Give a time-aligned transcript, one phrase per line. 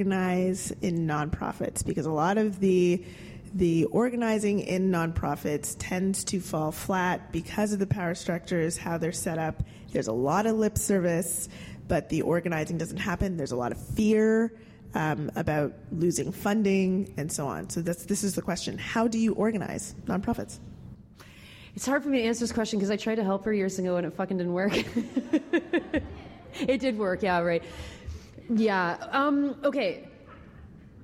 [0.00, 1.84] organize in nonprofits?
[1.84, 3.04] Because a lot of the
[3.52, 9.12] the organizing in nonprofits tends to fall flat because of the power structures, how they're
[9.12, 9.62] set up.
[9.92, 11.48] There's a lot of lip service,
[11.88, 13.36] but the organizing doesn't happen.
[13.36, 14.54] There's a lot of fear
[14.94, 17.68] um, about losing funding and so on.
[17.68, 20.60] So this this is the question: How do you organize nonprofits?
[21.76, 23.78] It's hard for me to answer this question because I tried to help her years
[23.78, 24.72] ago and it fucking didn't work.
[26.58, 27.62] it did work, yeah, right.
[28.50, 28.96] Yeah.
[29.12, 30.08] Um, okay.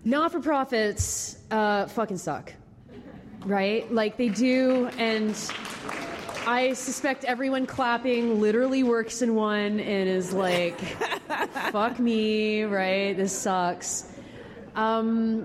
[0.04, 2.52] Not for profits uh, fucking suck.
[3.44, 3.90] Right?
[3.92, 5.34] Like they do, and
[6.46, 10.80] I suspect everyone clapping literally works in one and is like,
[11.70, 13.16] fuck me, right?
[13.16, 14.10] This sucks.
[14.74, 15.44] Um,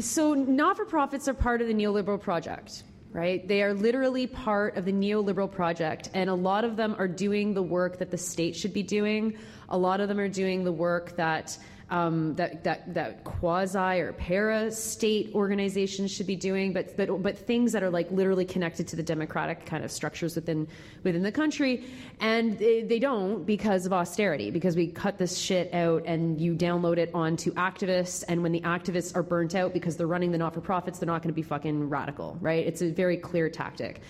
[0.00, 2.84] so, not for profits are part of the neoliberal project,
[3.18, 3.48] right?
[3.48, 7.52] They are literally part of the neoliberal project, and a lot of them are doing
[7.52, 9.36] the work that the state should be doing.
[9.70, 11.58] A lot of them are doing the work that
[11.90, 17.38] um, that that that quasi or para state organizations should be doing, but but but
[17.38, 20.68] things that are like literally connected to the democratic kind of structures within
[21.02, 21.84] within the country,
[22.20, 26.54] and they, they don't because of austerity, because we cut this shit out and you
[26.54, 30.38] download it onto activists, and when the activists are burnt out because they're running the
[30.38, 32.66] not for profits, they're not going to be fucking radical, right?
[32.66, 34.02] It's a very clear tactic.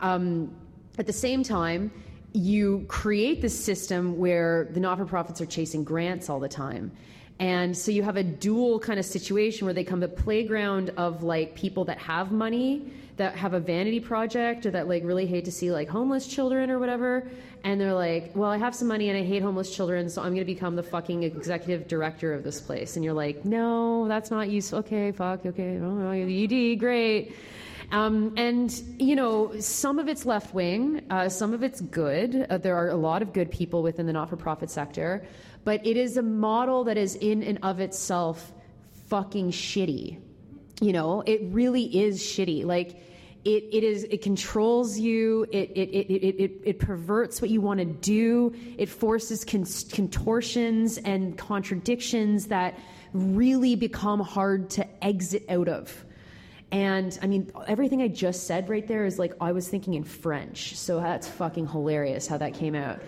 [0.00, 0.54] Um,
[0.98, 1.92] at the same time,
[2.32, 6.92] you create this system where the not for profits are chasing grants all the time.
[7.40, 11.22] And so you have a dual kind of situation where they come the playground of
[11.22, 15.44] like people that have money that have a vanity project or that like really hate
[15.44, 17.28] to see like homeless children or whatever.
[17.64, 20.28] And they're like well i have some money and i hate homeless children so i'm
[20.28, 22.96] going to become the fucking executive director of this place.
[22.96, 24.78] And you're like no that's not useful.
[24.80, 27.34] Okay fuck okay no, ed great.
[27.90, 32.46] Um, and you know, some of it's left wing, uh, some of it's good.
[32.50, 35.24] Uh, there are a lot of good people within the not-for-profit sector,
[35.68, 38.54] but it is a model that is in and of itself
[39.10, 40.18] fucking shitty.
[40.80, 42.64] You know, it really is shitty.
[42.64, 43.04] Like.
[43.44, 47.60] It, it is it controls you it it, it, it, it, it perverts what you
[47.60, 52.76] want to do it forces con- contortions and contradictions that
[53.12, 56.04] really become hard to exit out of
[56.72, 60.04] and I mean, everything I just said right there is like I was thinking in
[60.04, 60.76] French.
[60.76, 63.00] So that's fucking hilarious how that came out.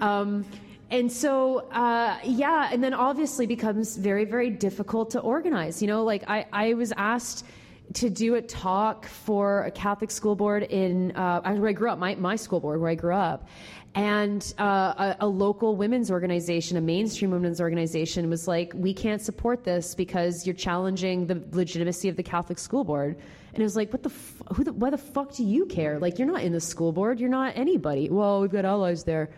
[0.00, 0.46] Um,
[0.92, 5.80] and so, uh, yeah, and then obviously becomes very, very difficult to organize.
[5.80, 7.46] You know, like I, I was asked
[7.94, 11.98] to do a talk for a Catholic school board in uh, where I grew up,
[11.98, 13.48] my, my school board where I grew up,
[13.94, 19.22] and uh, a, a, local women's organization, a mainstream women's organization, was like, "We can't
[19.22, 23.16] support this because you're challenging the legitimacy of the Catholic school board."
[23.54, 24.10] And it was like, "What the?
[24.10, 24.64] F- who?
[24.64, 25.98] The, why the fuck do you care?
[25.98, 27.18] Like, you're not in the school board.
[27.18, 28.10] You're not anybody.
[28.10, 29.30] Well, we've got allies there."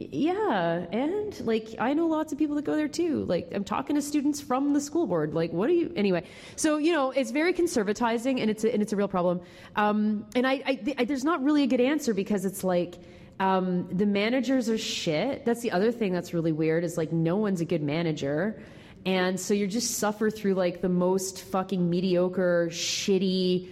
[0.00, 3.24] Yeah, and like I know lots of people that go there too.
[3.24, 5.34] Like I'm talking to students from the school board.
[5.34, 6.22] Like, what are you anyway?
[6.54, 9.40] So you know, it's very conservatizing, and it's a, and it's a real problem.
[9.74, 12.94] Um, and I, I, I, there's not really a good answer because it's like
[13.40, 15.44] um, the managers are shit.
[15.44, 18.62] That's the other thing that's really weird is like no one's a good manager.
[19.04, 23.68] And so you just suffer through like the most fucking mediocre, shitty,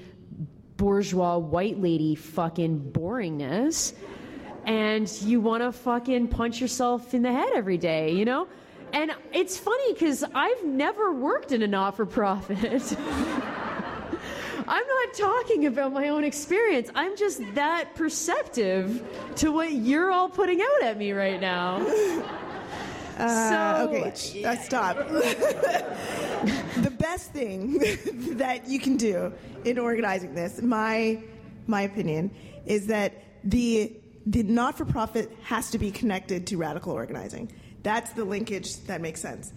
[0.76, 3.94] bourgeois white lady fucking boringness.
[4.66, 8.48] And you want to fucking punch yourself in the head every day, you know?
[8.92, 12.96] And it's funny because I've never worked in a not for profit.
[14.68, 16.90] I'm not talking about my own experience.
[16.94, 19.02] I'm just that perceptive
[19.36, 21.76] to what you're all putting out at me right now.
[23.18, 24.96] Uh, So- okay, uh, stop.
[25.08, 27.78] the best thing
[28.36, 29.32] that you can do
[29.64, 31.22] in organizing this, my
[31.68, 32.30] my opinion,
[32.66, 37.50] is that the the not for profit has to be connected to radical organizing.
[37.82, 39.52] That's the linkage that makes sense.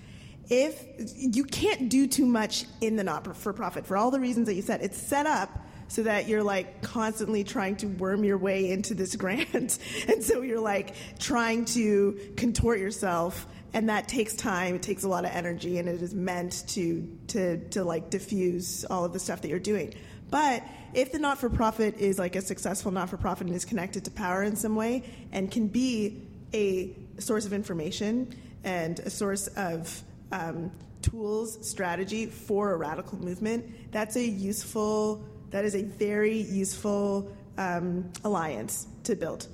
[0.50, 0.84] If
[1.16, 4.56] you can't do too much in the not for profit for all the reasons that
[4.56, 5.50] you said, it's set up
[5.88, 9.80] so that you're like constantly trying to worm your way into this grant.
[10.08, 15.08] and so you're like trying to contort yourself and that takes time, it takes a
[15.08, 19.20] lot of energy and it is meant to to to like diffuse all of the
[19.20, 19.94] stuff that you're doing.
[20.30, 24.56] But if the not-for-profit is like a successful not-for-profit and is connected to power in
[24.56, 28.34] some way and can be a source of information
[28.64, 30.72] and a source of um,
[31.02, 38.12] tools, strategy for a radical movement, that's a useful, that is a very useful um,
[38.24, 39.48] alliance to build.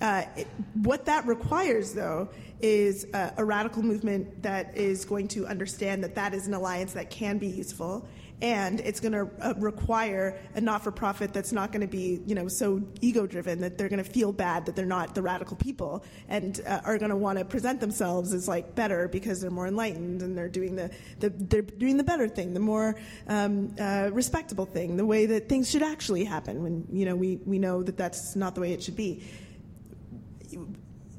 [0.00, 2.28] Uh, it, what that requires, though,
[2.60, 6.92] is a, a radical movement that is going to understand that that is an alliance
[6.92, 8.06] that can be useful
[8.40, 12.48] and it's going to uh, require a not-for-profit that's not going to be you know
[12.48, 16.60] so ego-driven that they're going to feel bad that they're not the radical people and
[16.66, 20.22] uh, are going to want to present themselves as like better because they're more enlightened
[20.22, 22.94] and they're doing the, the they're doing the better thing the more
[23.26, 27.36] um, uh, respectable thing the way that things should actually happen when you know we,
[27.44, 29.22] we know that that's not the way it should be.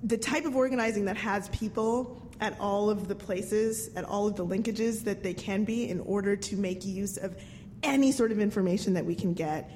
[0.04, 4.36] The type of organizing that has people at all of the places, at all of
[4.36, 7.36] the linkages that they can be in order to make use of
[7.84, 9.72] any sort of information that we can get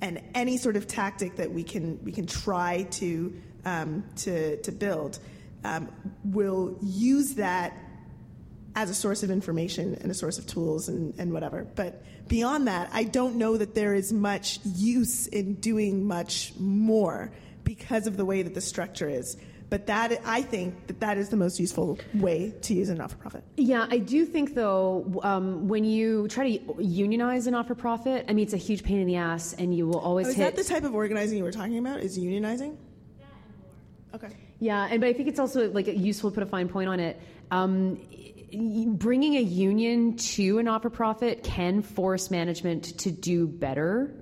[0.00, 3.34] and any sort of tactic that we can we can try to
[3.64, 5.18] um, to to build
[5.64, 5.88] um,
[6.24, 7.76] will use that
[8.74, 11.66] as a source of information and a source of tools and, and whatever.
[11.74, 17.32] But beyond that, I don't know that there is much use in doing much more
[17.64, 19.36] because of the way that the structure is.
[19.70, 23.44] But that I think that that is the most useful way to use a not-for-profit.
[23.58, 28.44] Yeah, I do think though, um, when you try to unionize a not-for-profit, I mean,
[28.44, 30.56] it's a huge pain in the ass, and you will always Oh, is hit.
[30.56, 32.00] that the type of organizing you were talking about?
[32.00, 32.76] Is unionizing?
[34.14, 34.28] Okay.
[34.58, 36.98] Yeah, and but I think it's also like useful to put a fine point on
[36.98, 37.20] it.
[37.50, 38.00] Um,
[38.96, 44.14] bringing a union to a not-for-profit can force management to do better.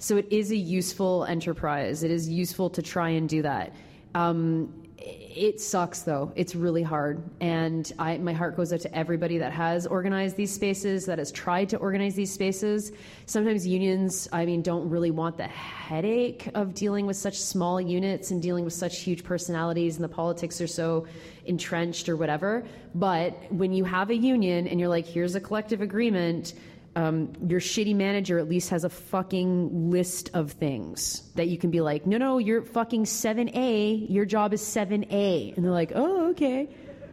[0.00, 2.02] So it is a useful enterprise.
[2.02, 3.72] It is useful to try and do that.
[4.16, 6.32] Um, it sucks though.
[6.34, 10.52] It's really hard, and I, my heart goes out to everybody that has organized these
[10.52, 12.90] spaces, that has tried to organize these spaces.
[13.26, 18.32] Sometimes unions, I mean, don't really want the headache of dealing with such small units
[18.32, 21.06] and dealing with such huge personalities, and the politics are so
[21.46, 22.66] entrenched or whatever.
[22.94, 26.54] But when you have a union and you're like, here's a collective agreement
[26.98, 31.70] um, your shitty manager at least has a fucking list of things that you can
[31.70, 35.54] be like, no, no, you're fucking 7A, your job is 7A.
[35.54, 36.68] And they're like, oh, okay.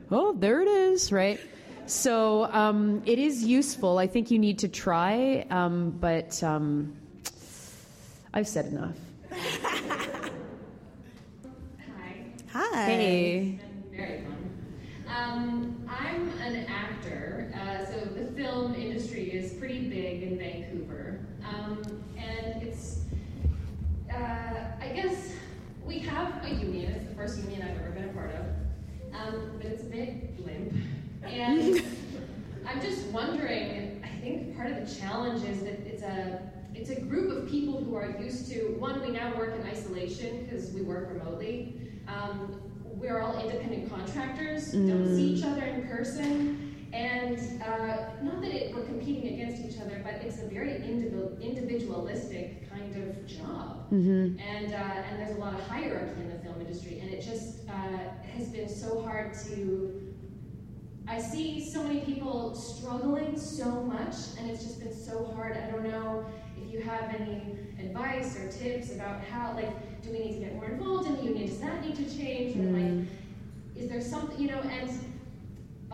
[0.09, 1.39] Oh, there it is, right?
[1.85, 3.99] So um, it is useful.
[3.99, 6.95] I think you need to try, um, but um,
[8.33, 8.95] I've said enough.
[9.31, 10.15] Hi.
[12.53, 12.85] Hi.
[12.85, 13.59] Hey.
[13.91, 14.35] Very fun.
[15.07, 21.19] Um, I'm an actor, uh, so the film industry is pretty big in Vancouver.
[21.47, 22.99] Um, and it's,
[24.13, 24.17] uh,
[24.79, 25.31] I guess,
[25.85, 26.91] we have a union.
[26.91, 28.45] It's the first union I've ever been a part of.
[29.15, 30.73] Um, but it's a bit limp.
[31.23, 31.81] And
[32.67, 36.99] I'm just wondering, I think part of the challenge is that it's a it's a
[36.99, 40.81] group of people who are used to one, we now work in isolation because we
[40.81, 41.79] work remotely.
[42.05, 46.64] Um, we're all independent contractors, don't see each other in person,
[46.95, 51.37] and uh, not that it, we're competing against each other, but it's a very individual,
[51.41, 53.87] individualistic kind of job.
[54.39, 57.67] And, uh, and there's a lot of hierarchy in the film industry, and it just
[57.67, 57.97] uh,
[58.35, 60.01] has been so hard to
[61.07, 65.55] I see so many people struggling so much, and it's just been so hard.
[65.55, 66.25] I don't know
[66.57, 69.69] if you have any advice or tips about how, like,
[70.01, 71.47] do we need to get more involved in the union?
[71.47, 72.57] Does that need to change?
[72.57, 73.07] Or, like,
[73.75, 74.89] is there something, you know, and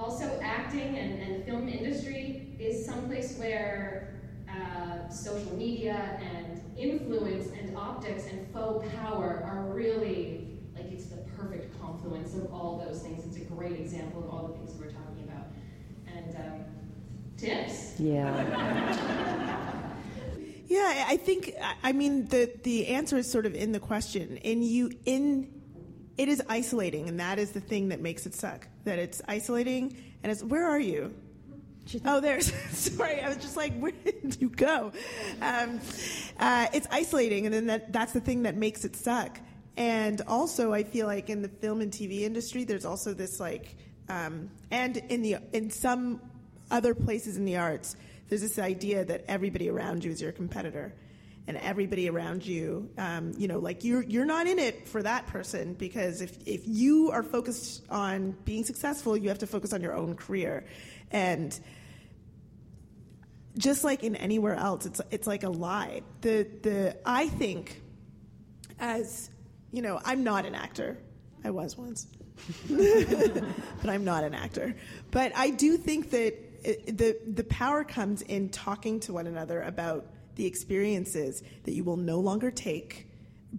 [0.02, 4.14] also acting and, and film industry is someplace where
[4.48, 11.18] uh, social media and influence and optics and faux power are really like it's the
[11.38, 13.26] perfect confluence of all those things.
[13.26, 15.48] It's a great example of all the things we're talking about.
[16.08, 16.66] And um,
[17.38, 17.96] tips?
[18.00, 19.58] Yeah.
[20.68, 21.54] Yeah, I think
[21.84, 24.38] I mean the the answer is sort of in the question.
[24.38, 25.61] In you in
[26.22, 28.68] it is isolating, and that is the thing that makes it suck.
[28.84, 31.16] That it's isolating, and it's where are you?
[32.06, 32.54] Oh, there's.
[32.70, 34.92] Sorry, I was just like, where did you go?
[35.42, 35.80] Um,
[36.40, 39.40] uh, it's isolating, and then that that's the thing that makes it suck.
[39.78, 43.76] And also, I feel like in the film and TV industry, there's also this like,
[44.08, 46.22] um, and in the in some
[46.70, 47.96] other places in the arts,
[48.30, 50.94] there's this idea that everybody around you is your competitor,
[51.48, 55.28] and everybody around you, um, you know, like you're you're not in it for that
[55.28, 59.82] person because if if you are focused on being successful, you have to focus on
[59.82, 60.66] your own career,
[61.12, 61.60] and
[63.58, 66.02] just like in anywhere else, it's it's like a lie.
[66.22, 67.82] The the I think
[68.80, 69.30] as
[69.72, 70.98] you know, I'm not an actor.
[71.44, 72.08] I was once.
[72.70, 74.76] but I'm not an actor.
[75.12, 76.34] But I do think that
[76.64, 81.84] it, the the power comes in talking to one another about the experiences that you
[81.84, 83.08] will no longer take,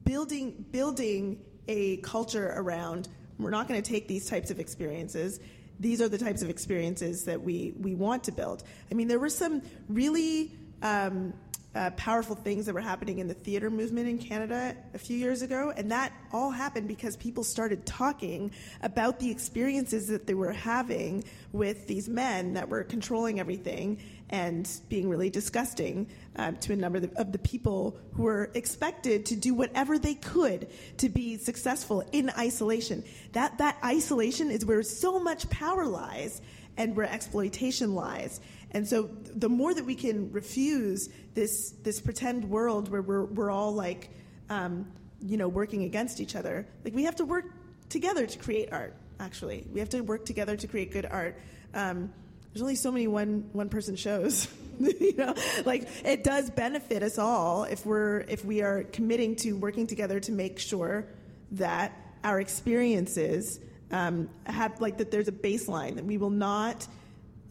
[0.04, 1.38] building building
[1.68, 3.08] a culture around.
[3.38, 5.40] We're not going to take these types of experiences.
[5.80, 8.62] These are the types of experiences that we we want to build.
[8.90, 10.52] I mean, there were some really.
[10.82, 11.32] Um,
[11.74, 15.42] uh, powerful things that were happening in the theater movement in Canada a few years
[15.42, 18.50] ago, and that all happened because people started talking
[18.82, 23.98] about the experiences that they were having with these men that were controlling everything
[24.28, 28.50] and being really disgusting uh, to a number of the, of the people who were
[28.54, 33.04] expected to do whatever they could to be successful in isolation.
[33.32, 36.40] That that isolation is where so much power lies
[36.76, 38.40] and where exploitation lies.
[38.72, 43.50] And so the more that we can refuse this this pretend world where we're we're
[43.50, 44.10] all like
[44.50, 47.44] um, you know working against each other, like we have to work
[47.88, 48.96] together to create art.
[49.20, 51.38] Actually, we have to work together to create good art.
[51.74, 52.12] Um,
[52.52, 54.48] there's only so many one one person shows.
[54.80, 55.34] you know,
[55.66, 60.18] like it does benefit us all if we're if we are committing to working together
[60.20, 61.06] to make sure
[61.52, 61.92] that
[62.24, 63.60] our experiences
[63.90, 66.86] um, have like that there's a baseline that we will not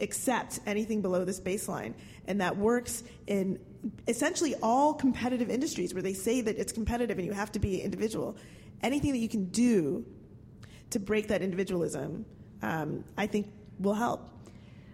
[0.01, 1.93] accept anything below this baseline.
[2.25, 3.59] And that works in
[4.07, 7.81] essentially all competitive industries where they say that it's competitive and you have to be
[7.81, 8.37] individual.
[8.81, 10.05] Anything that you can do
[10.89, 12.25] to break that individualism,
[12.61, 13.47] um, I think,
[13.79, 14.27] will help.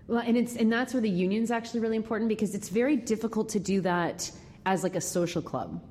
[0.07, 3.49] Well, and it's and that's where the union's actually really important because it's very difficult
[3.49, 4.31] to do that
[4.65, 5.81] as like a social club.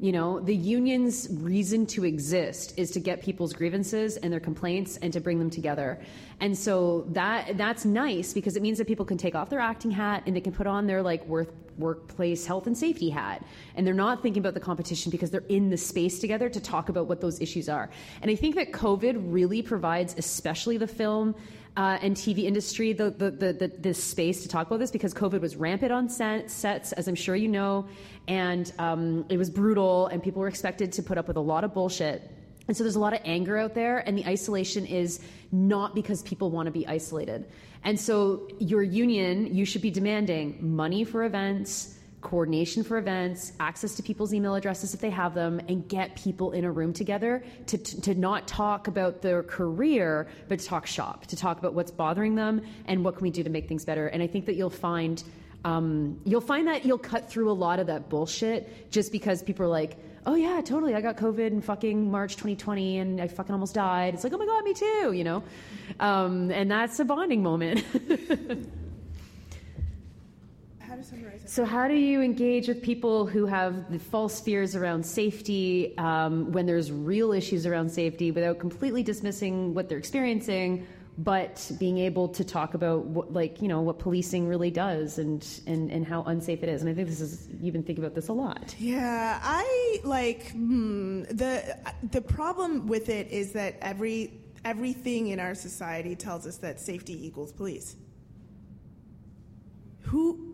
[0.00, 4.96] You know, the union's reason to exist is to get people's grievances and their complaints
[4.96, 6.00] and to bring them together.
[6.40, 9.90] And so that that's nice because it means that people can take off their acting
[9.90, 13.44] hat and they can put on their like work, workplace health and safety hat.
[13.74, 16.88] And they're not thinking about the competition because they're in the space together to talk
[16.88, 17.90] about what those issues are.
[18.22, 21.34] And I think that COVID really provides, especially the film
[21.76, 25.14] uh, and TV industry the, the, the, the, this space to talk about this because
[25.14, 27.86] COVID was rampant on set, sets, as I'm sure you know,
[28.28, 31.64] and um, it was brutal, and people were expected to put up with a lot
[31.64, 32.30] of bullshit.
[32.68, 36.22] And so there's a lot of anger out there, and the isolation is not because
[36.22, 37.46] people want to be isolated.
[37.82, 43.94] And so your union, you should be demanding money for events, coordination for events, access
[43.94, 47.42] to people's email addresses if they have them, and get people in a room together
[47.66, 51.74] to, to, to, not talk about their career, but to talk shop, to talk about
[51.74, 54.08] what's bothering them and what can we do to make things better.
[54.08, 55.22] And I think that you'll find
[55.64, 59.66] um, you'll find that you'll cut through a lot of that bullshit just because people
[59.66, 63.52] are like, oh yeah, totally, I got COVID in fucking March 2020 and I fucking
[63.52, 64.14] almost died.
[64.14, 65.42] It's like, oh my god, me too, you know,
[65.98, 67.84] um, and that's a bonding moment.
[71.46, 76.52] So, how do you engage with people who have the false fears around safety um,
[76.52, 80.86] when there's real issues around safety without completely dismissing what they're experiencing,
[81.18, 85.46] but being able to talk about what, like you know what policing really does and,
[85.66, 86.82] and and how unsafe it is?
[86.82, 88.74] And I think this is you've been thinking about this a lot.
[88.78, 91.76] Yeah, I like hmm, the
[92.10, 94.32] the problem with it is that every
[94.64, 97.96] everything in our society tells us that safety equals police.
[100.02, 100.49] Who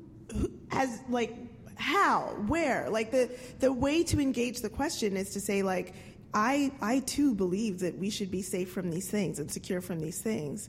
[0.71, 1.35] as like
[1.77, 2.89] how where?
[2.91, 3.31] Like the
[3.61, 5.95] the way to engage the question is to say like
[6.35, 10.01] i i too believe that we should be safe from these things and secure from
[10.01, 10.69] these things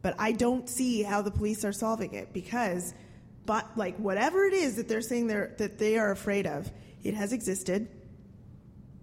[0.00, 2.94] but i don't see how the police are solving it because
[3.44, 6.70] but like whatever it is that they're saying they're that they are afraid of
[7.04, 7.88] it has existed.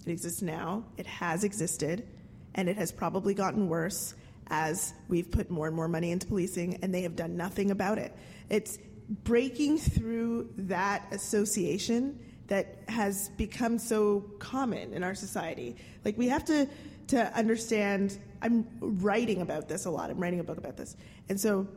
[0.06, 0.84] It exists now.
[0.98, 2.08] It has existed.
[2.54, 4.14] And it has probably gotten worse
[4.48, 7.98] as we've put more and more money into policing and they have done nothing about
[7.98, 8.16] it.
[8.50, 8.78] It's
[9.10, 15.76] breaking through that association that has become so common in our society.
[16.04, 16.68] Like we have to
[17.08, 18.18] to understand.
[18.42, 20.10] I'm writing about this a lot.
[20.10, 20.96] I'm writing a book about this,
[21.30, 21.68] and so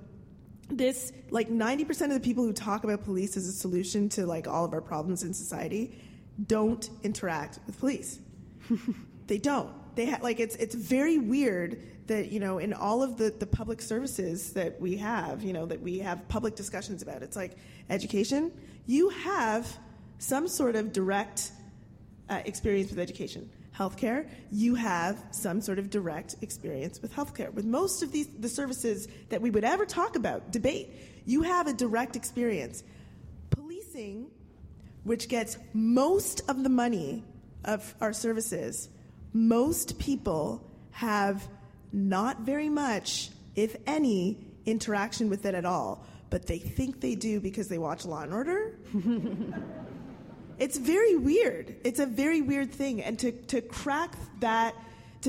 [0.70, 4.46] this like 90% of the people who talk about police as a solution to like
[4.46, 5.98] all of our problems in society
[6.46, 8.20] don't interact with police.
[9.26, 9.70] they don't.
[9.96, 13.46] They ha- like it's it's very weird that you know in all of the, the
[13.46, 17.56] public services that we have you know that we have public discussions about it's like
[17.88, 18.52] education?
[18.86, 19.78] You have
[20.18, 21.52] some sort of direct
[22.28, 23.48] uh, experience with education.
[23.76, 24.28] Healthcare?
[24.50, 27.52] You have some sort of direct experience with healthcare.
[27.52, 30.90] With most of these the services that we would ever talk about debate
[31.24, 32.82] you have a direct experience.
[33.50, 34.30] Policing
[35.04, 37.24] which gets most of the money
[37.64, 38.88] of our services
[39.32, 41.46] most people have
[41.92, 46.06] not very much, if any, interaction with it at all.
[46.30, 48.78] But they think they do because they watch Law and Order.
[50.58, 51.76] it's very weird.
[51.84, 53.02] It's a very weird thing.
[53.02, 54.74] And to, to crack that,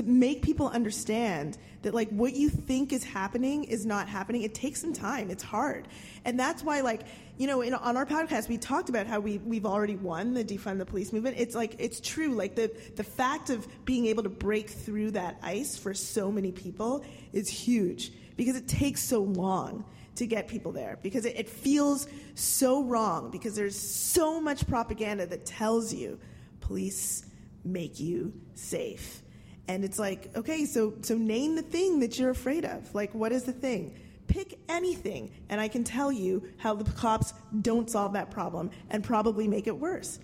[0.00, 4.54] to make people understand that like what you think is happening is not happening, it
[4.54, 5.30] takes some time.
[5.30, 5.88] It's hard.
[6.24, 7.02] And that's why like
[7.40, 10.44] you know, in, on our podcast, we talked about how we, we've already won the
[10.44, 11.36] defund the police movement.
[11.38, 12.34] It's like, it's true.
[12.34, 16.52] Like the, the fact of being able to break through that ice for so many
[16.52, 17.02] people
[17.32, 22.08] is huge because it takes so long to get people there because it, it feels
[22.34, 26.18] so wrong because there's so much propaganda that tells you
[26.60, 27.24] police
[27.64, 29.22] make you safe.
[29.70, 32.92] And it's like, okay, so so name the thing that you're afraid of.
[32.92, 33.94] Like what is the thing?
[34.26, 39.04] Pick anything and I can tell you how the cops don't solve that problem and
[39.04, 40.18] probably make it worse.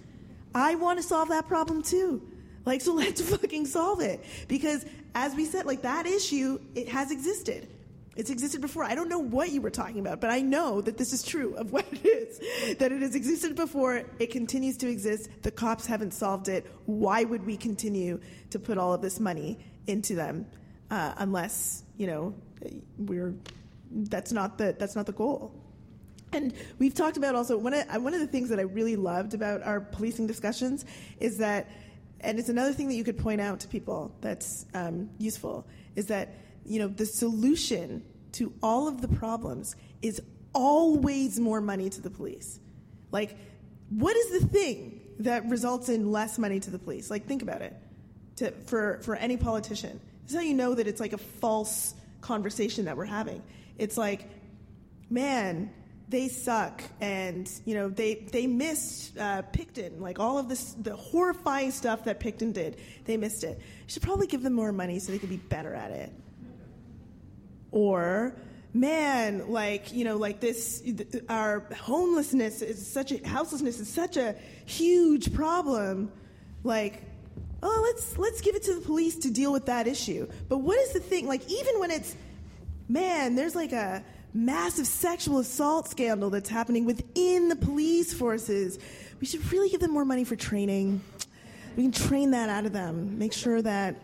[0.52, 2.20] I want to solve that problem too.
[2.64, 4.24] Like, so let's fucking solve it.
[4.48, 4.84] Because
[5.14, 7.68] as we said, like that issue, it has existed.
[8.16, 8.82] It's existed before.
[8.82, 11.54] I don't know what you were talking about, but I know that this is true
[11.54, 12.78] of what it is.
[12.78, 15.28] That it has existed before, it continues to exist.
[15.42, 16.66] The cops haven't solved it.
[16.86, 18.20] Why would we continue
[18.50, 20.46] to put all of this money into them
[20.90, 22.34] uh, unless, you know,
[22.98, 23.34] we're
[23.90, 25.52] that's not the that's not the goal.
[26.32, 29.34] And we've talked about also one of one of the things that I really loved
[29.34, 30.84] about our policing discussions
[31.20, 31.70] is that,
[32.20, 36.06] and it's another thing that you could point out to people that's um, useful is
[36.06, 36.34] that
[36.66, 40.20] you know the solution to all of the problems is
[40.54, 42.58] always more money to the police.
[43.10, 43.36] Like,
[43.90, 47.10] what is the thing that results in less money to the police?
[47.10, 47.74] Like, think about it.
[48.36, 51.94] To, for for any politician, this is how you know that it's like a false
[52.20, 53.42] conversation that we're having.
[53.78, 54.28] It's like,
[55.08, 55.70] man,
[56.08, 60.94] they suck and you know they they missed uh, Pickton like all of this the
[60.94, 64.98] horrifying stuff that Pickton did they missed it you should probably give them more money
[64.98, 66.12] so they can be better at it
[67.76, 68.34] or
[68.72, 70.82] man like you know like this
[71.28, 76.10] our homelessness is such a houselessness is such a huge problem
[76.64, 77.02] like
[77.62, 80.78] oh let's let's give it to the police to deal with that issue but what
[80.78, 82.16] is the thing like even when it's
[82.88, 84.02] man there's like a
[84.32, 88.78] massive sexual assault scandal that's happening within the police forces.
[89.18, 91.00] We should really give them more money for training.
[91.74, 93.96] We can train that out of them, make sure that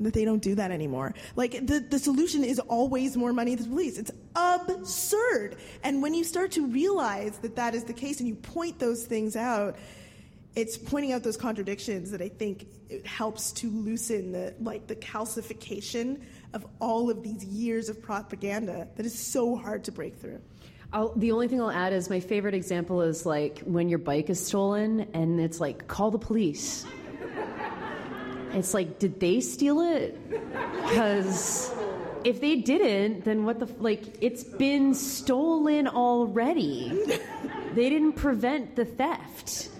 [0.00, 1.14] that they don't do that anymore.
[1.34, 3.98] Like the, the solution is always more money to the police.
[3.98, 5.56] It's absurd.
[5.82, 9.04] And when you start to realize that that is the case and you point those
[9.04, 9.76] things out,
[10.54, 14.96] it's pointing out those contradictions that I think it helps to loosen the like the
[14.96, 16.22] calcification
[16.54, 20.40] of all of these years of propaganda that is so hard to break through.
[20.92, 24.30] I'll, the only thing I'll add is my favorite example is like when your bike
[24.30, 26.86] is stolen and it's like call the police.
[28.52, 30.18] It's like, did they steal it?
[30.30, 31.72] Because
[32.24, 34.02] if they didn't, then what the like?
[34.20, 36.92] It's been stolen already.
[37.74, 39.70] They didn't prevent the theft.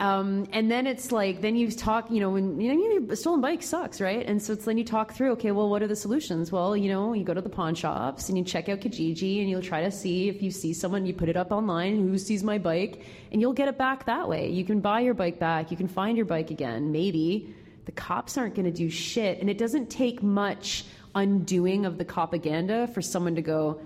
[0.00, 3.62] Um, and then it's like, then you talk, you know, when, you know, stolen bike
[3.62, 4.26] sucks, right?
[4.26, 6.50] And so it's then you talk through, okay, well, what are the solutions?
[6.50, 9.48] Well, you know, you go to the pawn shops and you check out Kijiji and
[9.48, 12.42] you'll try to see if you see someone, you put it up online, who sees
[12.42, 14.50] my bike, and you'll get it back that way.
[14.50, 17.54] You can buy your bike back, you can find your bike again, maybe.
[17.84, 19.40] The cops aren't going to do shit.
[19.40, 23.80] And it doesn't take much undoing of the propaganda for someone to go,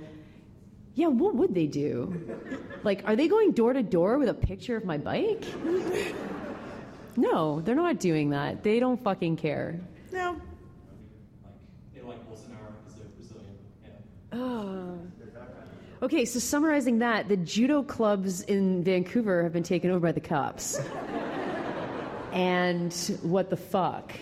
[0.95, 2.21] yeah, what would they do?
[2.83, 5.45] Like, are they going door to door with a picture of my bike?
[7.17, 8.63] No, they're not doing that.
[8.63, 9.81] They don't fucking care.
[10.13, 10.41] No.
[11.95, 13.57] They like Bolsonaro because they're Brazilian.
[14.33, 14.99] Oh.
[16.01, 20.21] Okay, so summarizing that, the judo clubs in Vancouver have been taken over by the
[20.21, 20.81] cops.
[22.33, 24.13] And what the fuck?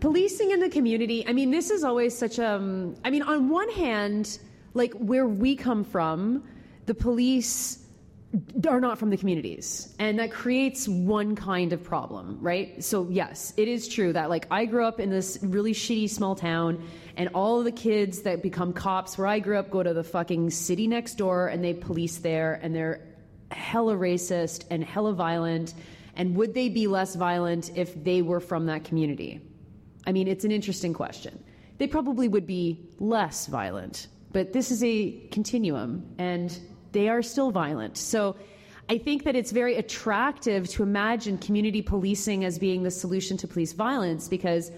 [0.00, 2.54] Policing in the community, I mean, this is always such a.
[2.56, 4.38] Um, I mean, on one hand,
[4.74, 6.42] like where we come from,
[6.86, 7.82] the police
[8.66, 13.52] are not from the communities and that creates one kind of problem right so yes
[13.58, 16.82] it is true that like i grew up in this really shitty small town
[17.18, 20.48] and all the kids that become cops where i grew up go to the fucking
[20.48, 23.06] city next door and they police there and they're
[23.50, 25.74] hella racist and hella violent
[26.16, 29.40] and would they be less violent if they were from that community
[30.06, 31.42] i mean it's an interesting question
[31.78, 36.58] they probably would be less violent but this is a continuum, and
[36.92, 37.96] they are still violent.
[37.96, 38.36] So
[38.88, 43.48] I think that it's very attractive to imagine community policing as being the solution to
[43.48, 44.72] police violence because,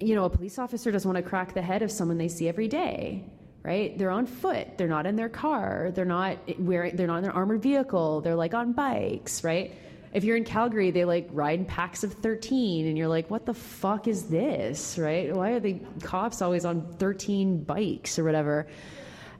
[0.00, 2.48] you know, a police officer doesn't want to crack the head of someone they see
[2.48, 3.24] every day.
[3.62, 3.96] Right?
[3.96, 4.76] They're on foot.
[4.76, 5.90] They're not in their car.
[5.94, 6.96] They're not wearing.
[6.96, 8.20] They're not in their armored vehicle.
[8.20, 9.42] They're like on bikes.
[9.42, 9.72] Right?
[10.14, 13.46] If you're in Calgary, they like ride in packs of 13, and you're like, what
[13.46, 15.34] the fuck is this, right?
[15.34, 18.68] Why are the cops always on 13 bikes or whatever?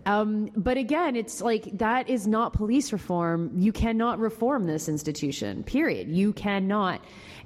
[0.06, 3.52] Um, but again, it's like that is not police reform.
[3.54, 6.08] You cannot reform this institution, period.
[6.08, 7.02] You cannot.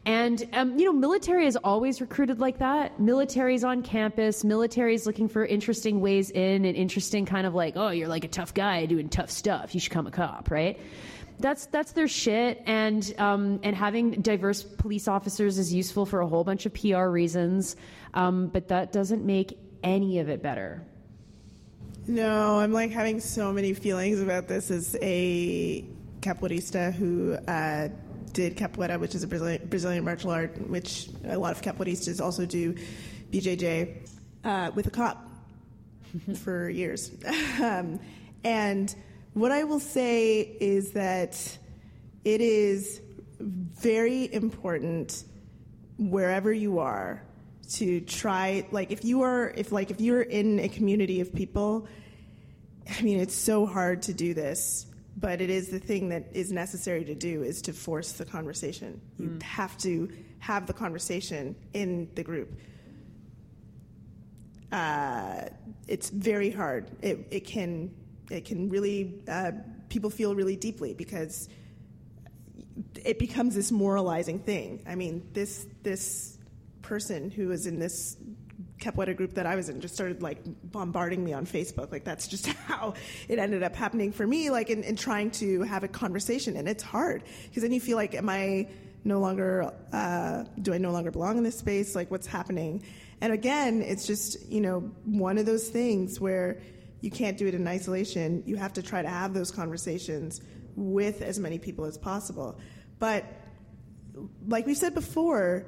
[0.06, 2.98] And, um, you know, military is always recruited like that.
[2.98, 4.42] Military is on campus.
[4.42, 8.24] Military is looking for interesting ways in and interesting kind of like, oh, you're like
[8.24, 9.74] a tough guy doing tough stuff.
[9.74, 10.80] You should come a cop, right?
[11.38, 16.26] That's that's their shit, and um, and having diverse police officers is useful for a
[16.26, 17.76] whole bunch of PR reasons,
[18.14, 20.84] um, but that doesn't make any of it better.
[22.06, 25.84] No, I'm like having so many feelings about this as a
[26.20, 27.88] capoeirista who uh,
[28.32, 32.46] did capoeira, which is a Brazilian, Brazilian martial art, which a lot of capoeiristas also
[32.46, 32.74] do,
[33.30, 34.08] BJJ,
[34.44, 35.28] uh, with a cop
[36.36, 37.12] for years.
[37.62, 38.00] um,
[38.44, 38.94] and
[39.40, 41.58] what I will say is that
[42.24, 43.00] it is
[43.40, 45.24] very important
[45.98, 47.22] wherever you are
[47.70, 51.86] to try like if you are if like if you're in a community of people
[52.98, 54.86] i mean it's so hard to do this
[55.20, 59.00] but it is the thing that is necessary to do is to force the conversation.
[59.18, 62.56] You have to have the conversation in the group.
[64.70, 65.46] Uh,
[65.88, 66.90] it's very hard.
[67.02, 67.90] It, it can
[68.30, 69.52] it can really uh,
[69.88, 71.48] people feel really deeply because
[73.04, 74.82] it becomes this moralizing thing.
[74.86, 76.38] I mean, this this
[76.82, 78.16] person who was in this
[78.78, 81.90] capoeira group that I was in just started like bombarding me on Facebook.
[81.90, 82.94] Like that's just how
[83.28, 84.50] it ended up happening for me.
[84.50, 87.96] Like in, in trying to have a conversation, and it's hard because then you feel
[87.96, 88.68] like, am I
[89.04, 89.72] no longer?
[89.92, 91.94] Uh, do I no longer belong in this space?
[91.94, 92.82] Like what's happening?
[93.20, 96.60] And again, it's just you know one of those things where
[97.00, 98.42] you can't do it in isolation.
[98.46, 100.40] You have to try to have those conversations
[100.76, 102.58] with as many people as possible.
[102.98, 103.24] But
[104.46, 105.66] like we said before,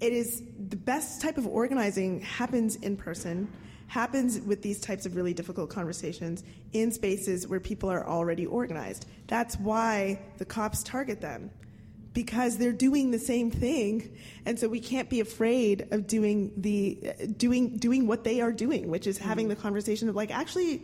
[0.00, 3.48] it is the best type of organizing happens in person,
[3.86, 9.06] happens with these types of really difficult conversations in spaces where people are already organized.
[9.26, 11.50] That's why the cops target them
[12.12, 14.16] because they're doing the same thing.
[14.44, 16.98] And so we can't be afraid of doing the
[17.36, 20.78] doing doing what they are doing which is having the conversation of like actually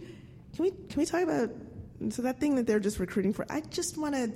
[0.54, 1.50] can we can we talk about
[2.10, 4.32] so that thing that they're just recruiting for i just want to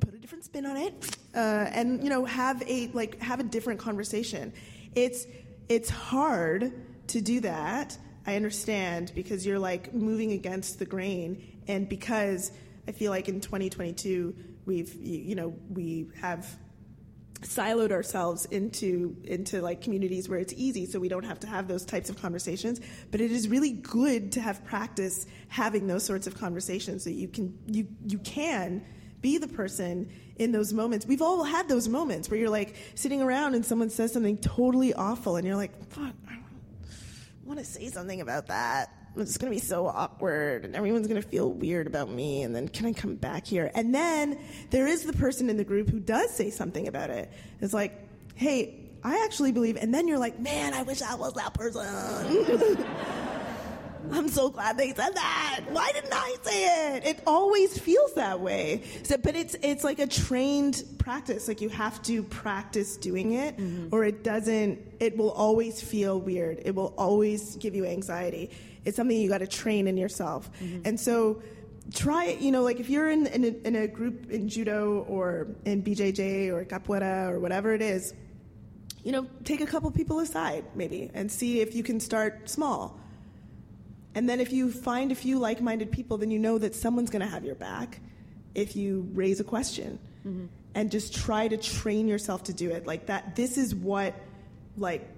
[0.00, 3.44] put a different spin on it uh, and you know have a like have a
[3.44, 4.52] different conversation.
[4.94, 5.26] It's
[5.68, 6.72] it's hard
[7.08, 11.60] to do that i understand because you're like moving against the grain.
[11.68, 12.52] And because
[12.86, 14.34] i feel like in 2022
[14.68, 16.46] we've you know we have
[17.40, 21.66] siloed ourselves into into like communities where it's easy so we don't have to have
[21.68, 22.80] those types of conversations.
[23.10, 27.28] But it is really good to have practice having those sorts of conversations so you
[27.28, 28.84] can you you can
[29.20, 31.06] be the person in those moments.
[31.06, 34.94] We've all had those moments where you're like sitting around and someone says something totally
[34.94, 36.38] awful and you're like fuck I
[37.44, 41.20] want to say something about that it's going to be so awkward and everyone's going
[41.20, 43.70] to feel weird about me and then can i come back here?
[43.74, 44.38] And then
[44.70, 47.30] there is the person in the group who does say something about it.
[47.60, 47.92] It's like
[48.34, 52.84] hey i actually believe and then you're like man i wish i was that person.
[54.12, 55.60] I'm so glad they said that.
[55.70, 57.06] Why didn't i say it?
[57.06, 58.82] It always feels that way.
[59.02, 61.48] So, but it's it's like a trained practice.
[61.48, 63.88] Like you have to practice doing it mm-hmm.
[63.90, 66.60] or it doesn't it will always feel weird.
[66.64, 68.50] It will always give you anxiety
[68.84, 70.50] it's something you got to train in yourself.
[70.60, 70.82] Mm-hmm.
[70.84, 71.42] And so
[71.94, 75.06] try it you know like if you're in, in, a, in a group in judo
[75.08, 78.12] or in bjj or capoeira or whatever it is
[79.04, 83.00] you know take a couple people aside maybe and see if you can start small.
[84.14, 87.22] And then if you find a few like-minded people then you know that someone's going
[87.22, 88.00] to have your back
[88.54, 89.98] if you raise a question.
[90.26, 90.46] Mm-hmm.
[90.74, 92.86] And just try to train yourself to do it.
[92.86, 94.14] Like that this is what
[94.76, 95.08] like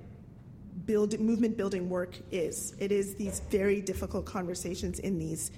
[0.86, 5.50] build movement building work is it is these very difficult conversations in these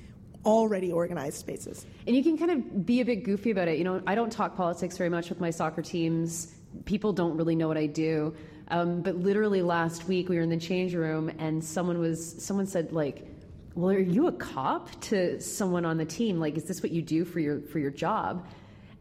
[0.44, 3.78] already organized spaces And you can kind of be a bit goofy about it.
[3.78, 6.54] You know, I don't talk politics very much with my soccer teams.
[6.84, 8.34] People don't really know what I do.
[8.68, 12.66] Um, but literally last week, we were in the change room, and someone was someone
[12.66, 13.26] said like,
[13.74, 16.40] "Well, are you a cop?" to someone on the team.
[16.40, 18.46] Like, is this what you do for your for your job?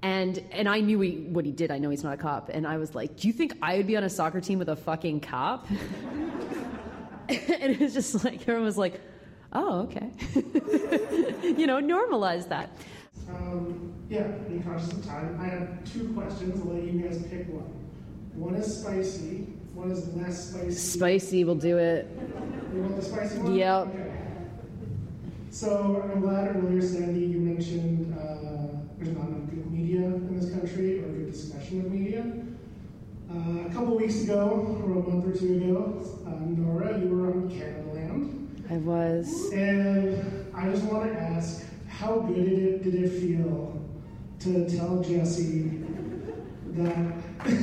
[0.04, 1.70] And and I knew he, what he did.
[1.70, 2.50] I know he's not a cop.
[2.50, 4.70] And I was like, "Do you think I would be on a soccer team with
[4.70, 5.68] a fucking cop?"
[7.30, 9.00] and it was just like everyone was like,
[9.54, 10.10] "Oh, okay."
[11.44, 12.72] you know, normalize that.
[13.30, 15.40] Um, yeah, being conscious of time.
[15.40, 16.60] I have two questions.
[16.62, 17.72] I'll let you guys pick one.
[18.34, 19.48] One is spicy.
[19.74, 20.72] One is less spicy.
[20.72, 22.10] Spicy will do it.
[22.74, 23.56] You want the spicy one?
[23.56, 23.88] Yep.
[23.88, 24.12] Okay.
[25.50, 28.61] So I'm glad earlier, Sandy, you mentioned uh,
[29.02, 32.24] there's not enough good media in this country or good discussion of media.
[33.32, 37.32] Uh, a couple weeks ago, or a month or two ago, uh, Nora, you were
[37.32, 38.48] on Canadaland.
[38.70, 39.52] I was.
[39.54, 43.82] And I just want to ask, how good did it, did it feel
[44.42, 45.80] to tell Jesse
[46.72, 47.14] that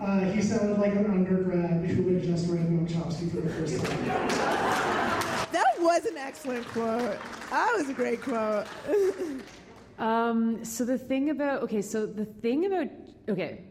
[0.00, 3.82] uh, he sounded like an undergrad who had just read Noam Chomsky for the first
[3.84, 5.30] time?
[5.84, 7.18] Was an excellent quote
[7.50, 8.66] that was a great quote
[9.98, 12.88] Um, so the thing about okay, so the thing about
[13.28, 13.64] okay,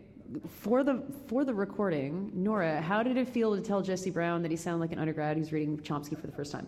[0.47, 4.51] for the for the recording, Nora, how did it feel to tell Jesse Brown that
[4.51, 6.67] he sounded like an undergrad who's reading Chomsky for the first time?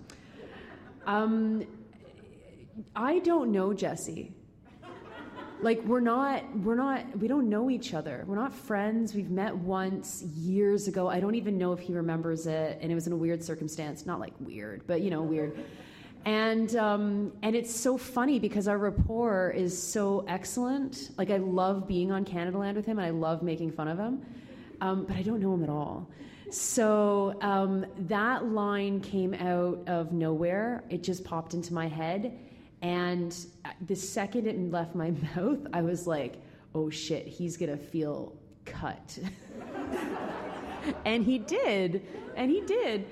[1.06, 1.66] Um,
[2.96, 4.34] I don't know Jesse.
[5.62, 8.24] Like we're not we're not we don't know each other.
[8.28, 9.14] We're not friends.
[9.14, 11.10] We've met once years ago.
[11.10, 14.06] I don't even know if he remembers it, and it was in a weird circumstance.
[14.06, 15.58] Not like weird, but you know weird.
[16.26, 21.12] And um, and it's so funny because our rapport is so excellent.
[21.18, 24.26] Like I love being on Canadaland with him, and I love making fun of him.
[24.82, 26.10] Um, but I don't know him at all.
[26.50, 30.84] So um, that line came out of nowhere.
[30.90, 32.38] It just popped into my head,
[32.82, 33.36] and
[33.88, 36.42] the second it left my mouth, I was like,
[36.74, 38.36] "Oh shit, he's gonna feel
[38.66, 39.20] cut."
[41.06, 43.06] and he did, and he did.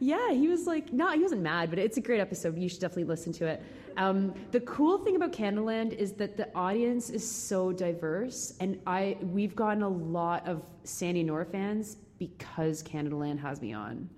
[0.00, 2.58] Yeah, he was like, no, he wasn't mad, but it's a great episode.
[2.58, 3.62] You should definitely listen to it.
[3.96, 9.16] Um, the cool thing about Canadaland is that the audience is so diverse, and I
[9.22, 14.08] we've gotten a lot of Sandy Nor fans because Canadaland has me on,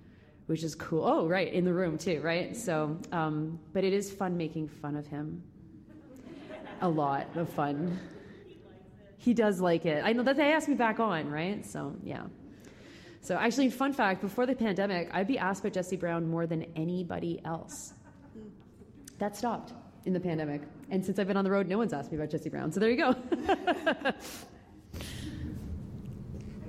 [0.46, 1.04] which is cool.
[1.04, 2.56] Oh, right, in the room too, right?
[2.56, 5.42] So, um, but it is fun making fun of him.
[6.80, 7.98] A lot of fun.
[9.18, 10.04] He does like it.
[10.04, 11.64] I know that they asked me back on, right?
[11.66, 12.26] So, yeah.
[13.22, 16.64] So, actually, fun fact before the pandemic, I'd be asked about Jesse Brown more than
[16.76, 17.92] anybody else.
[19.18, 19.72] That stopped
[20.04, 20.62] in the pandemic.
[20.90, 22.70] And since I've been on the road, no one's asked me about Jesse Brown.
[22.70, 23.08] So, there you go.
[23.32, 24.14] I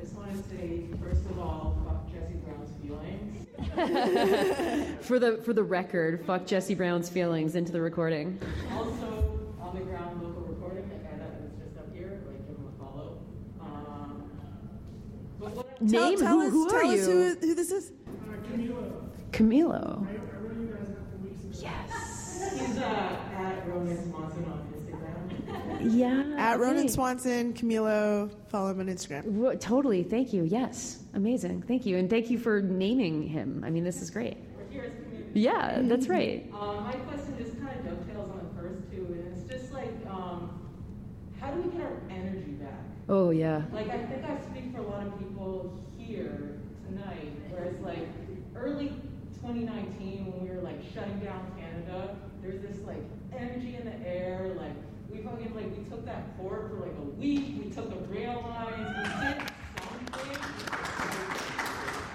[0.01, 3.47] just want to say, first of all, fuck Jesse Brown's feelings.
[5.01, 8.39] for, the, for the record, fuck Jesse Brown's feelings into the recording.
[8.73, 12.57] Also, on the ground local recording, the guy that was just up here, like give
[12.57, 13.19] him a follow.
[13.61, 14.23] Um,
[15.39, 16.19] but what I- Tell, Name?
[16.19, 17.05] tell who us, who tell are us you?
[17.05, 17.91] who, who this is.
[19.31, 20.07] Camilo.
[22.57, 24.76] he's uh, at Roman Swanson on Instagram.
[25.81, 26.35] Yeah.
[26.37, 26.87] At Ronan okay.
[26.87, 29.23] Swanson, Camilo, follow him on Instagram.
[29.25, 30.03] Wo- Totally.
[30.03, 30.43] Thank you.
[30.43, 31.03] Yes.
[31.13, 31.63] Amazing.
[31.63, 31.97] Thank you.
[31.97, 33.63] And thank you for naming him.
[33.65, 34.37] I mean, this is great.
[34.57, 35.39] We're here as community.
[35.39, 36.49] Yeah, that's right.
[36.53, 39.93] Um, my question just kind of dovetails on the first two, and it's just like,
[40.09, 40.59] um,
[41.39, 42.71] how do we get our energy back?
[43.09, 43.61] Oh, yeah.
[43.71, 48.07] Like, I think I speak for a lot of people here tonight, where it's like
[48.55, 48.89] early
[49.41, 53.03] 2019 when we were like shutting down Canada, there's this like
[53.37, 54.53] energy in the air.
[54.57, 54.73] Like,
[55.35, 58.43] we fucking, like, we took that port for like a week, we took the rail
[58.47, 59.37] lines, we did
[59.81, 60.37] something.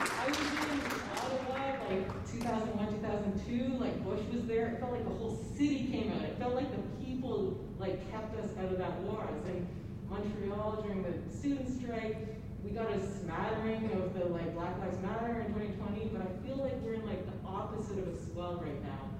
[0.00, 0.80] I was in
[1.18, 4.68] Ottawa like 2001, 2002, like Bush was there.
[4.68, 6.22] It felt like the whole city came out.
[6.22, 9.26] It felt like the people like kept us out of that war.
[9.28, 9.66] I was in
[10.08, 12.16] Montreal during the student strike.
[12.64, 16.56] We got a smattering of the like Black Lives Matter in 2020, but I feel
[16.56, 19.11] like we're in like the opposite of a swell right now.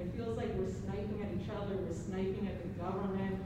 [0.00, 3.36] It feels like we're sniping at each other, we're sniping at the government.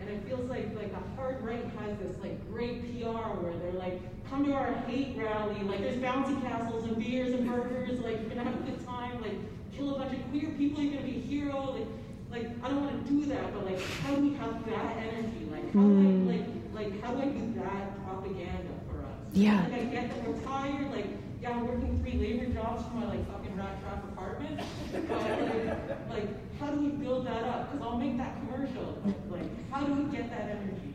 [0.00, 3.78] And it feels like like the hard right has this like great PR where they're
[3.78, 8.18] like, come to our hate rally, like there's bouncy castles and beers and burgers, like
[8.20, 9.38] you're gonna have a good time, like
[9.72, 11.86] kill a bunch of queer people, you're gonna be a hero, like
[12.32, 15.46] like I don't wanna do that, but like how do we have that energy?
[15.52, 16.26] Like how do I mm.
[16.26, 19.22] like like how do I do that propaganda for us?
[19.32, 19.62] Yeah.
[19.70, 21.06] Like I get that we're tired, like
[21.40, 24.60] yeah, I'm working three labor jobs for my like fucking rat trap apartment.
[24.92, 27.72] Like, like how do we build that up?
[27.72, 29.02] Because I'll make that commercial.
[29.30, 30.94] Like how do we get that energy?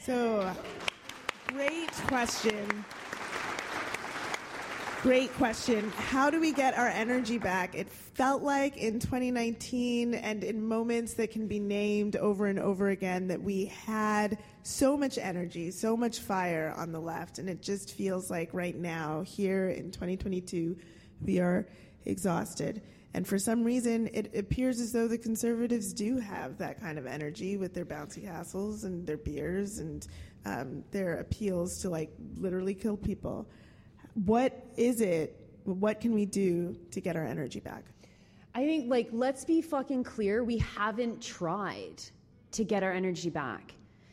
[0.00, 0.50] So,
[1.48, 2.84] great question.
[5.02, 5.90] Great question.
[5.96, 7.74] How do we get our energy back?
[7.74, 12.90] It felt like in 2019 and in moments that can be named over and over
[12.90, 17.40] again that we had so much energy, so much fire on the left.
[17.40, 20.76] And it just feels like right now, here in 2022,
[21.24, 21.66] we are
[22.04, 22.82] exhausted.
[23.14, 27.06] And for some reason, it appears as though the conservatives do have that kind of
[27.06, 30.06] energy with their bouncy castles and their beers and
[30.46, 33.46] um, their appeals to like literally kill people.
[34.14, 35.38] What is it?
[35.64, 37.84] What can we do to get our energy back?
[38.54, 40.44] I think, like, let's be fucking clear.
[40.44, 42.02] We haven't tried
[42.52, 43.72] to get our energy back.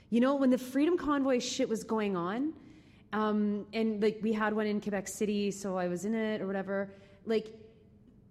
[0.09, 2.53] You know, when the Freedom Convoy shit was going on,
[3.13, 6.47] um, and like we had one in Quebec City, so I was in it or
[6.47, 6.93] whatever.
[7.25, 7.53] Like,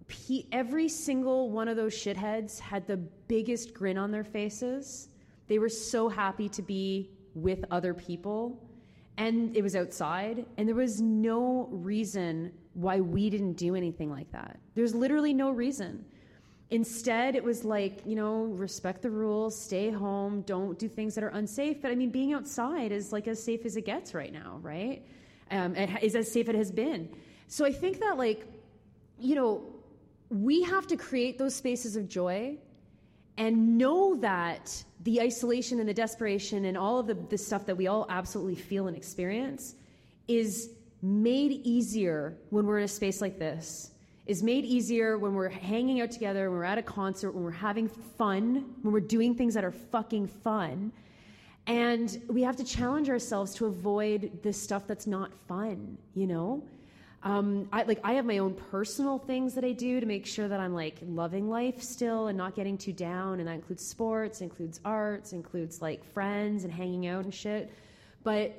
[0.06, 5.08] pe- every single one of those shitheads had the biggest grin on their faces.
[5.46, 8.64] They were so happy to be with other people.
[9.16, 14.30] And it was outside, and there was no reason why we didn't do anything like
[14.30, 14.60] that.
[14.76, 16.04] There's literally no reason.
[16.70, 21.24] Instead, it was like, you know, respect the rules, stay home, don't do things that
[21.24, 21.80] are unsafe.
[21.80, 25.02] But I mean, being outside is like as safe as it gets right now, right?
[25.50, 27.08] Um, it is as safe as it has been.
[27.46, 28.46] So I think that, like,
[29.18, 29.62] you know,
[30.28, 32.58] we have to create those spaces of joy
[33.38, 37.76] and know that the isolation and the desperation and all of the, the stuff that
[37.76, 39.74] we all absolutely feel and experience
[40.26, 43.92] is made easier when we're in a space like this
[44.28, 47.50] is made easier when we're hanging out together when we're at a concert when we're
[47.50, 50.92] having fun when we're doing things that are fucking fun
[51.66, 56.62] and we have to challenge ourselves to avoid the stuff that's not fun you know
[57.24, 60.46] um, I, like I have my own personal things that I do to make sure
[60.46, 64.40] that I'm like loving life still and not getting too down, and that includes sports,
[64.40, 67.72] includes arts, includes like friends and hanging out and shit.
[68.22, 68.54] But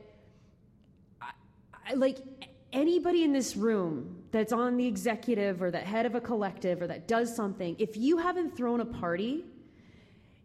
[1.22, 1.32] I,
[1.90, 2.18] I, like
[2.74, 6.88] anybody in this room that's on the executive or the head of a collective or
[6.88, 9.46] that does something, if you haven't thrown a party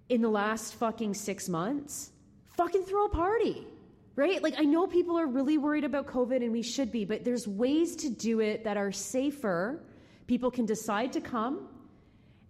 [0.08, 2.10] in the last fucking six months,
[2.56, 3.66] fucking throw a party
[4.16, 4.42] right?
[4.42, 7.48] Like, I know people are really worried about COVID and we should be, but there's
[7.48, 9.82] ways to do it that are safer.
[10.26, 11.68] People can decide to come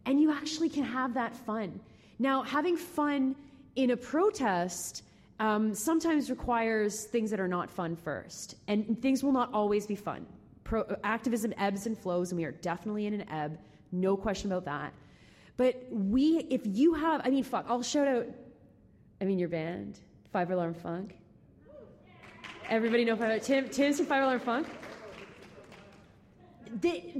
[0.07, 1.81] and you actually can have that fun.
[2.19, 3.35] Now, having fun
[3.77, 5.03] in a protest
[5.41, 9.97] um, sometimes requires things that are not fun first, and things will not always be
[9.97, 10.27] fun.
[10.63, 13.59] Pro- activism ebbs and flows, and we are definitely in an ebb,
[13.93, 14.95] no question about that.
[15.57, 18.27] But we, if you have, I mean, fuck, I'll shout out,
[19.21, 19.99] I mean, your band,
[20.33, 21.17] Five Alarm Funk.
[22.69, 24.67] Everybody know Five Alarm Tim, Tim's from Five Alarm Funk?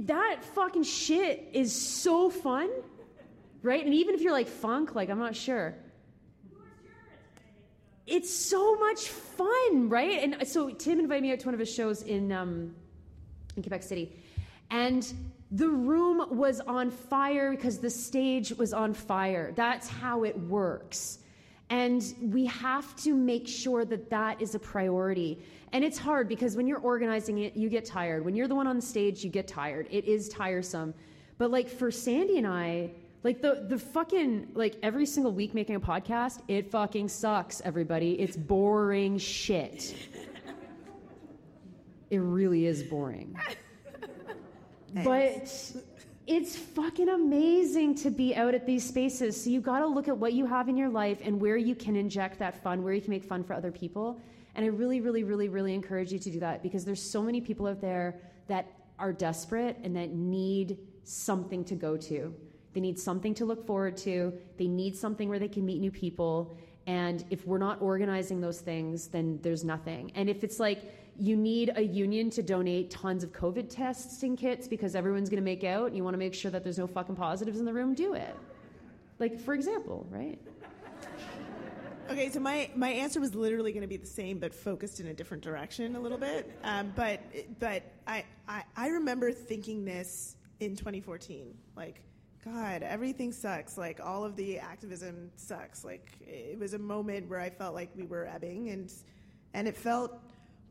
[0.07, 2.69] That fucking shit is so fun,
[3.61, 3.85] right?
[3.85, 5.75] And even if you're like funk, like I'm not sure.
[8.07, 10.23] It's so much fun, right?
[10.23, 12.75] And so Tim invited me out to one of his shows in um,
[13.55, 14.11] in Quebec City,
[14.69, 15.11] and
[15.51, 19.53] the room was on fire because the stage was on fire.
[19.55, 21.19] That's how it works.
[21.69, 25.43] And we have to make sure that that is a priority.
[25.71, 28.23] And it's hard because when you're organizing it, you get tired.
[28.23, 29.87] When you're the one on the stage, you get tired.
[29.89, 30.93] It is tiresome.
[31.37, 32.91] But like for Sandy and I,
[33.25, 38.11] like the the fucking like every single week making a podcast, it fucking sucks, everybody.
[38.21, 39.95] It's boring shit.
[42.11, 43.35] It really is boring.
[45.03, 45.51] But
[46.27, 49.43] it's fucking amazing to be out at these spaces.
[49.43, 51.73] So you got to look at what you have in your life and where you
[51.73, 54.21] can inject that fun, where you can make fun for other people.
[54.53, 57.41] And I really, really, really, really encourage you to do that because there's so many
[57.41, 62.33] people out there that are desperate and that need something to go to.
[62.75, 64.33] They need something to look forward to.
[64.57, 66.57] They need something where they can meet new people.
[66.85, 70.11] And if we're not organizing those things, then there's nothing.
[70.13, 70.83] And if it's like
[71.17, 75.45] you need a union to donate tons of COVID testing kits because everyone's going to
[75.45, 77.73] make out and you want to make sure that there's no fucking positives in the
[77.73, 78.35] room, do it.
[79.19, 80.37] Like, for example, right?
[82.11, 85.07] Okay, so my, my answer was literally going to be the same, but focused in
[85.07, 86.51] a different direction a little bit.
[86.63, 87.19] Um, but
[87.57, 91.55] but I, I, I remember thinking this in 2014.
[91.75, 92.01] Like,
[92.45, 93.75] God, everything sucks.
[93.75, 95.83] Like, all of the activism sucks.
[95.83, 98.93] Like, it was a moment where I felt like we were ebbing, and
[99.55, 100.19] and it felt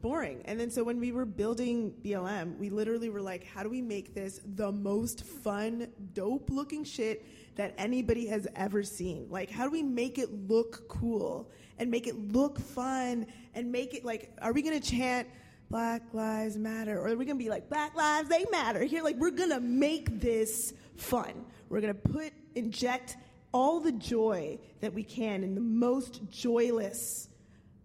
[0.01, 0.43] boring.
[0.45, 3.81] And then so when we were building BLM, we literally were like, how do we
[3.81, 7.25] make this the most fun, dope looking shit
[7.57, 9.27] that anybody has ever seen?
[9.31, 13.95] Like, how do we make it look cool and make it look fun and make
[13.95, 15.27] it like, are we gonna chant
[15.71, 17.01] Black Lives Matter?
[17.01, 18.85] Or are we gonna be like, Black Lives, they matter?
[18.85, 21.47] Here, like, we're gonna make this fun.
[21.75, 23.17] We're gonna put, inject
[23.51, 27.29] all the joy that we can in the most joyless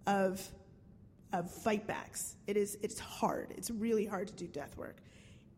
[0.06, 0.48] of
[1.34, 2.36] of fightbacks.
[2.46, 3.52] It is it's hard.
[3.58, 4.98] It's really hard to do death work.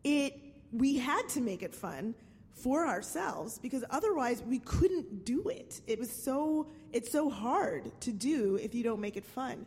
[0.06, 0.39] It
[0.72, 2.15] we had to make it fun
[2.54, 5.82] for ourselves because otherwise we couldn't do it.
[5.86, 9.65] It was so it's so hard to do if you don't make it fun.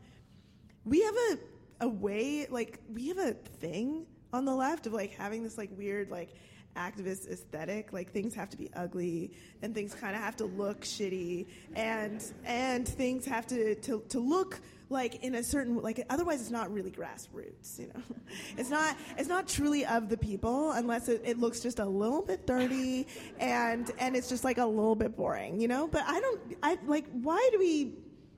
[0.86, 1.38] We have a
[1.82, 5.68] a way like we have a thing on the left of like having this like
[5.76, 6.30] weird like
[6.76, 9.30] activist aesthetic like things have to be ugly
[9.62, 14.18] and things kind of have to look shitty and and things have to to, to
[14.18, 14.60] look
[14.90, 18.02] like in a certain like otherwise it's not really grassroots you know?
[18.56, 22.22] It's not it's not truly of the people unless it, it looks just a little
[22.22, 23.06] bit dirty
[23.38, 25.86] and and it's just like a little bit boring you know?
[25.86, 27.94] But i don't i like why do we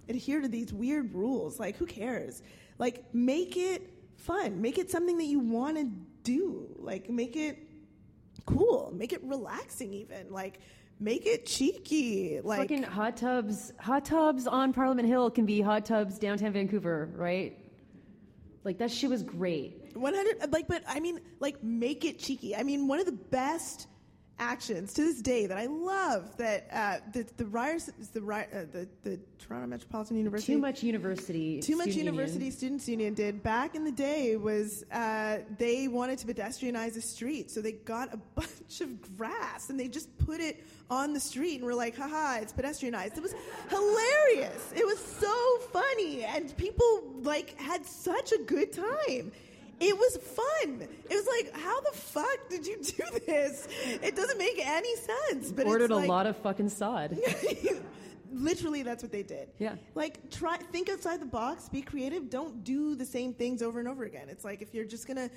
[0.09, 1.59] adhere to these weird rules?
[1.59, 2.43] Like who cares?
[2.79, 4.61] Like make it fun.
[4.61, 5.91] Make it something that you want to
[6.23, 6.67] do.
[6.79, 7.66] Like make it
[8.47, 10.61] cool make it relaxing even like
[10.99, 12.41] make it cheeky.
[12.43, 17.11] Like fucking hot tubs, hot tubs on Parliament Hill can be hot tubs downtown Vancouver,
[17.15, 17.59] right?
[18.65, 19.93] Like that shit was great.
[19.95, 22.57] 100 like but I mean like make it cheeky.
[22.57, 23.87] I mean one of the best
[24.39, 26.37] actions to this day that I love.
[26.37, 30.55] That uh, the the Ryers, the, uh, the the Toronto Metropolitan University.
[30.55, 31.61] Too much university.
[31.61, 32.57] Too much University union.
[32.57, 37.51] Students Union did back in the day was uh, they wanted to pedestrianize the street,
[37.51, 41.57] so they got a bunch of grass and they just put it on the street,
[41.57, 43.17] and we're like, haha, it's pedestrianized.
[43.17, 43.35] It was
[43.69, 44.73] hilarious.
[44.75, 49.33] It was so funny, and people like had such a good time.
[49.79, 50.89] It was fun.
[51.11, 53.69] It was like, how the fuck did you do this?
[54.03, 55.53] It doesn't make any sense.
[55.53, 57.19] But Ordered it's a lot of fucking sod.
[58.33, 59.49] Literally, that's what they did.
[59.59, 59.77] Yeah.
[59.95, 62.29] Like, try think outside the box, be creative.
[62.29, 64.29] Don't do the same things over and over again.
[64.29, 65.31] It's like if you're just gonna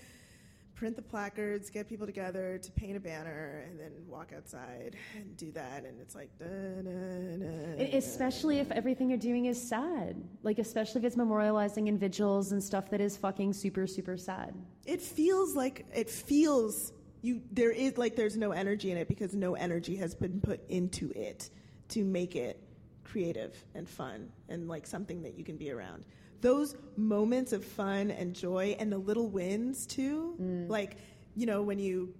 [0.80, 5.36] print the placards, get people together to paint a banner, and then walk outside and
[5.36, 10.16] do that, and it's like, da, da, da, Especially if everything you're doing is sad.
[10.42, 14.56] Like, especially if it's memorializing and vigils and stuff that is fucking super, super sad.
[14.86, 19.36] it feels like it feels you there is like there's no energy in it because
[19.36, 21.50] no energy has been put into it
[21.90, 22.64] to make it
[23.04, 26.06] creative and fun and like something that you can be around
[26.42, 30.36] those moments of fun and joy and the little wins too
[30.70, 30.98] like
[31.36, 32.14] you know when you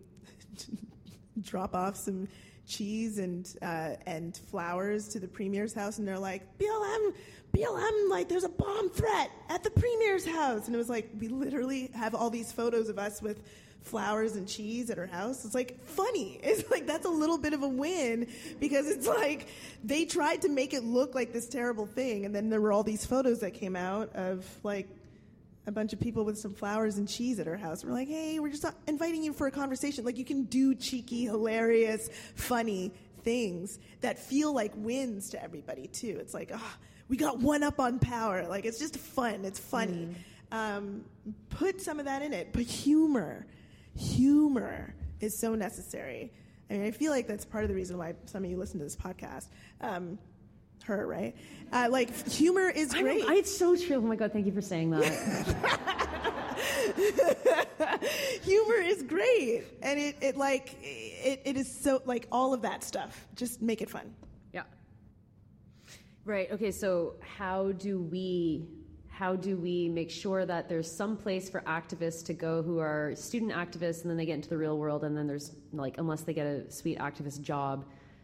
[1.42, 2.28] drop off some
[2.70, 7.14] cheese and uh, and flowers to the premier's house, and they're like, BLM,
[7.52, 11.28] BLM, like there's a bomb threat at the premier's house, and it was like we
[11.28, 13.44] literally have all these photos of us with
[13.90, 15.46] flowers and cheese at her house.
[15.46, 16.40] It's like funny.
[16.50, 18.28] It's like that's a little bit of a win
[18.60, 19.48] because it's like
[19.84, 22.84] they tried to make it look like this terrible thing, and then there were all
[22.84, 24.88] these photos that came out of like
[25.70, 27.86] a bunch of people with some flowers and cheese at her house.
[27.86, 30.04] We're like, hey, we're just inviting you for a conversation.
[30.04, 32.92] Like, you can do cheeky, hilarious, funny
[33.24, 36.18] things that feel like wins to everybody, too.
[36.20, 36.78] It's like, ah,
[37.08, 38.48] we got one up on power.
[38.48, 39.46] Like, it's just fun.
[39.46, 40.16] It's funny.
[40.52, 41.06] Um,
[41.52, 42.52] put some of that in it.
[42.52, 43.46] But humor,
[44.00, 46.32] humor is so necessary.
[46.70, 48.80] I mean, I feel like that's part of the reason why some of you listen
[48.80, 49.48] to this podcast.
[49.82, 50.18] Um,
[50.86, 51.36] her, right?
[51.72, 53.26] Uh, like, humor is I great.
[53.26, 53.98] I- it's so true.
[53.98, 55.04] Oh my God, thank you for saying that.
[58.44, 62.84] humor is great and it, it like it, it is so like all of that
[62.84, 64.14] stuff just make it fun
[64.52, 64.64] yeah.
[66.26, 66.52] Right.
[66.52, 66.72] Okay.
[66.72, 68.68] So how do we
[69.20, 73.12] how do we make sure that there's some place for activists to go who are
[73.16, 76.22] student activists and then they get into the real world and then there's like unless
[76.22, 77.84] they get a sweet activist job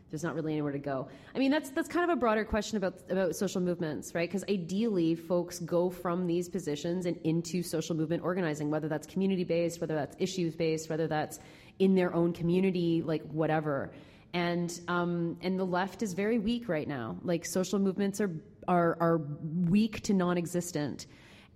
[0.10, 1.10] there's not really anywhere to go.
[1.34, 4.30] I mean that's that's kind of a broader question about about social movements, right?
[4.30, 9.44] Because ideally folks go from these positions and into social movement organizing, whether that's community
[9.44, 11.40] based, whether that's issues based, whether that's
[11.80, 13.92] in their own community, like whatever
[14.36, 17.16] and um, and the left is very weak right now.
[17.24, 18.30] Like social movements are
[18.68, 19.18] are are
[19.66, 21.08] weak to non-existent.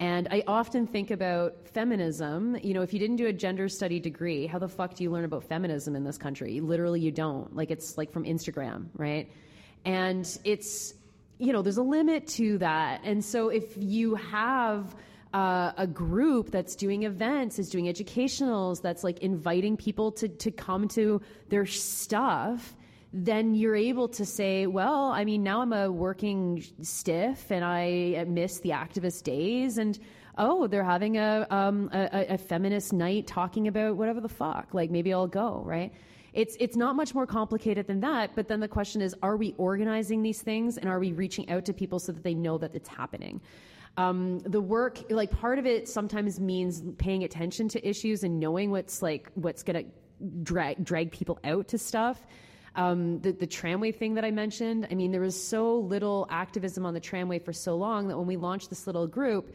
[0.01, 2.57] And I often think about feminism.
[2.63, 5.11] You know, if you didn't do a gender study degree, how the fuck do you
[5.11, 6.61] learn about feminism in this country?
[6.61, 7.53] Literally, you don't.
[7.55, 9.29] Like it's like from Instagram, right?
[9.83, 10.93] And it's
[11.39, 13.01] you know, there's a limit to that.
[13.03, 14.93] And so if you have
[15.33, 20.51] uh, a group that's doing events, is doing educationals, that's like inviting people to, to
[20.51, 22.75] come to their stuff,
[23.11, 28.23] then you're able to say, well, I mean, now I'm a working stiff and I
[28.27, 29.97] miss the activist days and
[30.37, 34.73] oh, they're having a, um, a, a feminist night talking about whatever the fuck.
[34.73, 35.91] Like maybe I'll go, right?
[36.33, 38.35] It's it's not much more complicated than that.
[38.35, 41.65] But then the question is, are we organizing these things and are we reaching out
[41.65, 43.41] to people so that they know that it's happening?
[43.97, 48.69] Um, the work, like part of it, sometimes means paying attention to issues and knowing
[48.69, 49.83] what's like what's gonna
[50.43, 52.25] drag drag people out to stuff.
[52.75, 56.85] Um, the, the tramway thing that I mentioned, I mean, there was so little activism
[56.85, 59.53] on the tramway for so long that when we launched this little group,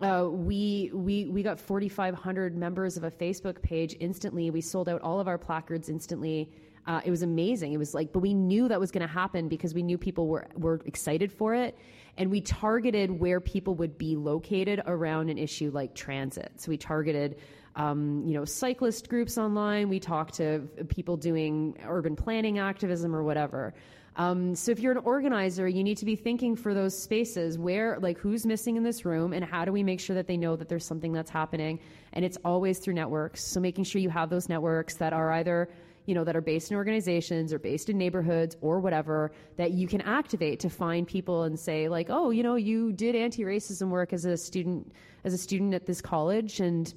[0.00, 4.50] uh, we we we got 4,500 members of a Facebook page instantly.
[4.50, 6.50] We sold out all of our placards instantly.
[6.86, 7.72] Uh, it was amazing.
[7.72, 10.28] It was like, but we knew that was going to happen because we knew people
[10.28, 11.76] were were excited for it,
[12.16, 16.52] and we targeted where people would be located around an issue like transit.
[16.56, 17.36] So we targeted,
[17.78, 19.88] um, you know, cyclist groups online.
[19.88, 23.72] We talk to people doing urban planning activism or whatever.
[24.16, 28.00] Um, so if you're an organizer, you need to be thinking for those spaces where,
[28.00, 30.56] like, who's missing in this room, and how do we make sure that they know
[30.56, 31.78] that there's something that's happening?
[32.12, 33.44] And it's always through networks.
[33.44, 35.68] So making sure you have those networks that are either
[36.06, 39.86] you know that are based in organizations or based in neighborhoods or whatever that you
[39.86, 44.14] can activate to find people and say like oh you know you did anti-racism work
[44.14, 44.90] as a student
[45.24, 46.94] as a student at this college and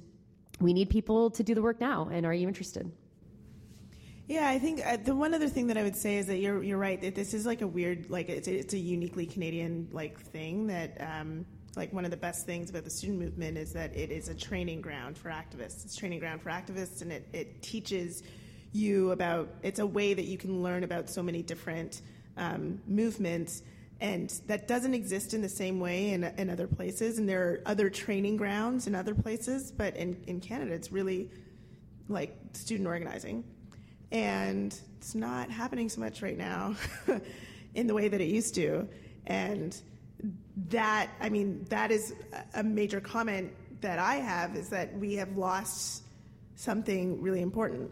[0.60, 2.90] we need people to do the work now and are you interested
[4.28, 6.62] yeah i think uh, the one other thing that i would say is that you're
[6.62, 10.20] you're right that this is like a weird like it's it's a uniquely canadian like
[10.20, 11.44] thing that um
[11.74, 14.34] like one of the best things about the student movement is that it is a
[14.34, 18.22] training ground for activists it's training ground for activists and it, it teaches
[18.72, 19.48] you about.
[19.62, 22.02] It's a way that you can learn about so many different
[22.36, 23.62] um, movements,
[24.02, 27.18] and that doesn't exist in the same way in, in other places.
[27.18, 31.30] And there are other training grounds in other places, but in, in Canada, it's really
[32.08, 33.44] like student organizing,
[34.10, 36.74] and it's not happening so much right now
[37.76, 38.88] in the way that it used to,
[39.28, 39.80] and
[40.68, 42.12] that I mean that is
[42.54, 46.02] a major comment that I have is that we have lost
[46.56, 47.88] something really important.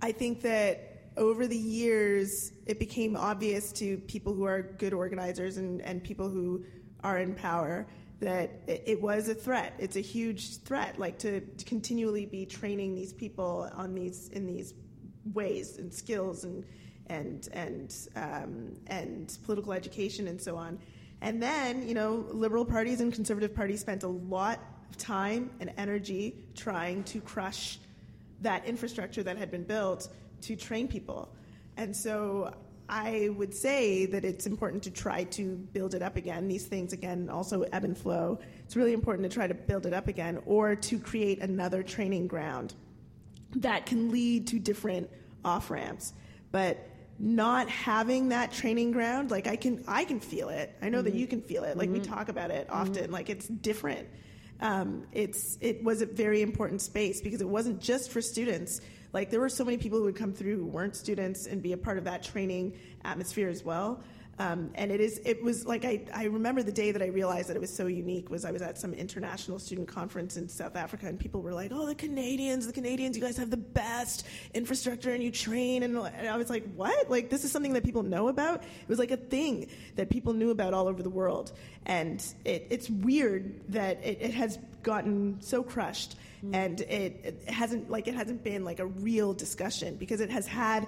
[0.00, 0.87] I think that
[1.18, 6.28] over the years it became obvious to people who are good organizers and, and people
[6.28, 6.64] who
[7.04, 7.86] are in power
[8.20, 9.74] that it, it was a threat.
[9.78, 14.46] It's a huge threat, like to, to continually be training these people on these in
[14.46, 14.74] these
[15.34, 16.64] ways and skills and
[17.06, 20.78] and and um, and political education and so on.
[21.20, 24.60] And then, you know, liberal parties and conservative parties spent a lot
[24.90, 27.78] of time and energy trying to crush
[28.40, 30.08] that infrastructure that had been built
[30.42, 31.28] to train people.
[31.76, 32.54] And so
[32.88, 36.48] I would say that it's important to try to build it up again.
[36.48, 38.38] These things, again, also ebb and flow.
[38.64, 42.28] It's really important to try to build it up again or to create another training
[42.28, 42.74] ground
[43.56, 45.10] that can lead to different
[45.44, 46.14] off ramps.
[46.50, 46.78] But
[47.18, 50.74] not having that training ground, like I can, I can feel it.
[50.80, 51.18] I know that mm-hmm.
[51.18, 51.76] you can feel it.
[51.76, 52.12] Like we mm-hmm.
[52.12, 52.80] talk about it mm-hmm.
[52.80, 53.10] often.
[53.10, 54.08] Like it's different.
[54.60, 58.80] Um, it's it was a very important space because it wasn't just for students.
[59.12, 61.72] Like there were so many people who would come through who weren't students and be
[61.72, 64.02] a part of that training atmosphere as well.
[64.40, 67.48] Um, and it is it was like I, I remember the day that I realized
[67.48, 70.76] that it was so unique was I was at some international student conference in South
[70.76, 74.26] Africa and people were like, oh the Canadians, the Canadians, you guys have the best
[74.54, 77.10] infrastructure and you train and, and I was like, what?
[77.10, 78.62] Like this is something that people know about?
[78.62, 81.50] It was like a thing that people knew about all over the world,
[81.86, 86.14] and it, it's weird that it, it has gotten so crushed
[86.52, 90.46] and it, it hasn't like it hasn't been like a real discussion because it has
[90.46, 90.86] had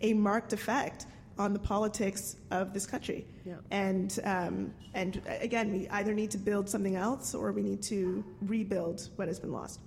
[0.00, 1.06] a marked effect
[1.38, 3.26] on the politics of this country.
[3.46, 3.54] Yeah.
[3.70, 8.24] And um, and again, we either need to build something else or we need to
[8.42, 9.80] rebuild what has been lost.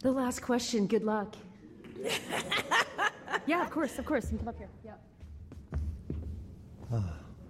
[0.00, 0.86] The last question.
[0.86, 1.36] Good luck.
[3.46, 4.24] yeah, of course, of course.
[4.24, 4.68] You can come up here.
[4.84, 4.94] Yeah.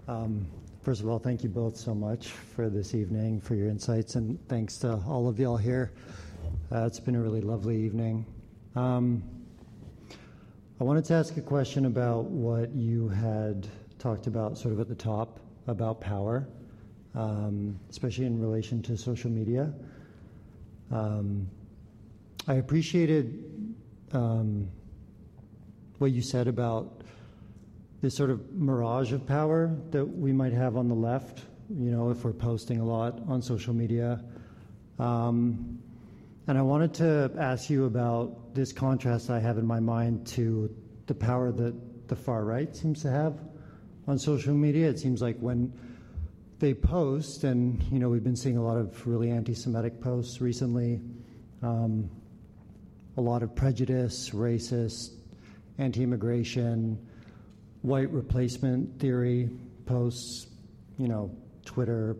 [0.08, 0.46] Um,
[0.82, 4.36] First of all, thank you both so much for this evening, for your insights, and
[4.48, 5.92] thanks to all of y'all here.
[6.72, 8.26] Uh, it's been a really lovely evening.
[8.74, 9.22] Um,
[10.80, 13.68] I wanted to ask a question about what you had
[14.00, 16.48] talked about sort of at the top about power,
[17.14, 19.72] um, especially in relation to social media.
[20.90, 21.48] Um,
[22.48, 23.76] I appreciated
[24.10, 24.68] um,
[25.98, 27.01] what you said about
[28.02, 32.10] this sort of mirage of power that we might have on the left, you know,
[32.10, 34.20] if we're posting a lot on social media.
[34.98, 35.78] Um,
[36.48, 40.74] and I wanted to ask you about this contrast I have in my mind to
[41.06, 43.38] the power that the far right seems to have
[44.08, 44.90] on social media.
[44.90, 45.72] It seems like when
[46.58, 51.00] they post, and you know, we've been seeing a lot of really anti-Semitic posts recently,
[51.62, 52.10] um,
[53.16, 55.12] a lot of prejudice, racist,
[55.78, 56.98] anti-immigration,
[57.82, 59.50] white replacement theory
[59.86, 60.46] posts,
[60.98, 61.30] you know,
[61.64, 62.16] Twitter,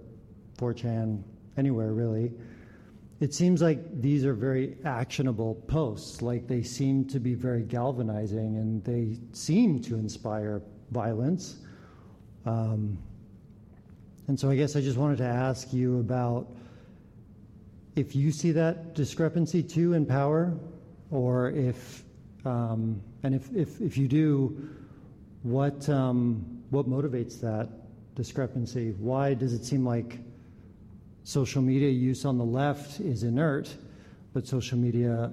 [0.58, 1.22] 4chan,
[1.56, 2.32] anywhere really.
[3.20, 6.22] It seems like these are very actionable posts.
[6.22, 11.58] Like they seem to be very galvanizing and they seem to inspire violence.
[12.44, 12.98] Um,
[14.26, 16.48] and so I guess I just wanted to ask you about
[17.94, 20.56] if you see that discrepancy too in power,
[21.10, 22.02] or if,
[22.44, 24.70] um, and if, if, if you do,
[25.42, 27.68] what, um, what motivates that
[28.14, 28.94] discrepancy?
[28.98, 30.18] Why does it seem like
[31.24, 33.74] social media use on the left is inert,
[34.32, 35.30] but social media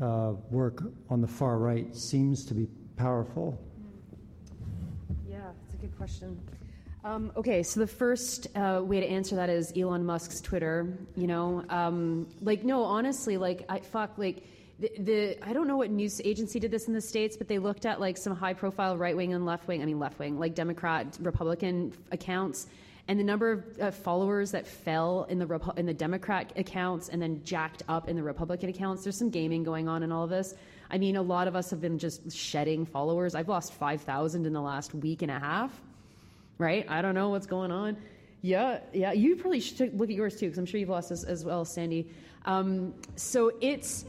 [0.00, 3.58] uh, work on the far right seems to be powerful?
[5.28, 6.40] Yeah, that's a good question.
[7.02, 10.98] Um, okay, so the first uh, way to answer that is Elon Musk's Twitter.
[11.16, 14.44] You know, um, like no, honestly, like I fuck, like
[14.80, 17.58] the, the I don't know what news agency did this in the states, but they
[17.58, 22.66] looked at like some high-profile right-wing and left-wing, I mean left-wing, like Democrat, Republican accounts,
[23.06, 27.08] and the number of uh, followers that fell in the Repu- in the Democrat accounts
[27.08, 29.04] and then jacked up in the Republican accounts.
[29.04, 30.54] There's some gaming going on in all of this.
[30.90, 33.34] I mean, a lot of us have been just shedding followers.
[33.34, 35.72] I've lost five thousand in the last week and a half
[36.60, 36.86] right?
[36.88, 37.96] I don't know what's going on.
[38.42, 39.12] Yeah, yeah.
[39.12, 41.64] You probably should look at yours too, because I'm sure you've lost as, as well,
[41.64, 42.08] Sandy.
[42.44, 44.04] Um, so it's,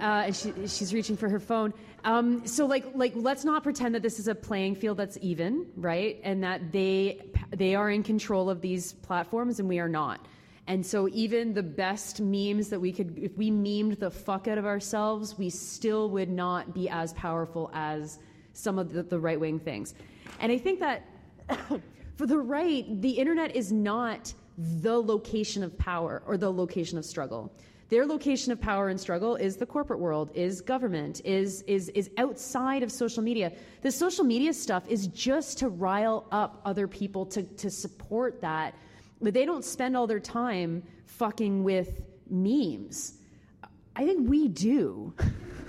[0.00, 1.72] uh, and she, she's reaching for her phone.
[2.04, 5.66] Um, so like, like, let's not pretend that this is a playing field that's even,
[5.76, 6.20] right?
[6.22, 10.26] And that they they are in control of these platforms and we are not.
[10.66, 14.56] And so even the best memes that we could, if we memed the fuck out
[14.56, 18.18] of ourselves, we still would not be as powerful as
[18.54, 19.94] some of the, the right wing things.
[20.40, 21.06] And I think that
[22.16, 27.04] for the right, the internet is not the location of power or the location of
[27.04, 27.52] struggle.
[27.94, 32.10] Their location of power and struggle is the corporate world, is government, is, is, is
[32.18, 33.52] outside of social media.
[33.82, 38.74] The social media stuff is just to rile up other people to, to support that.
[39.22, 43.14] But they don't spend all their time fucking with memes.
[43.94, 45.14] I think we do.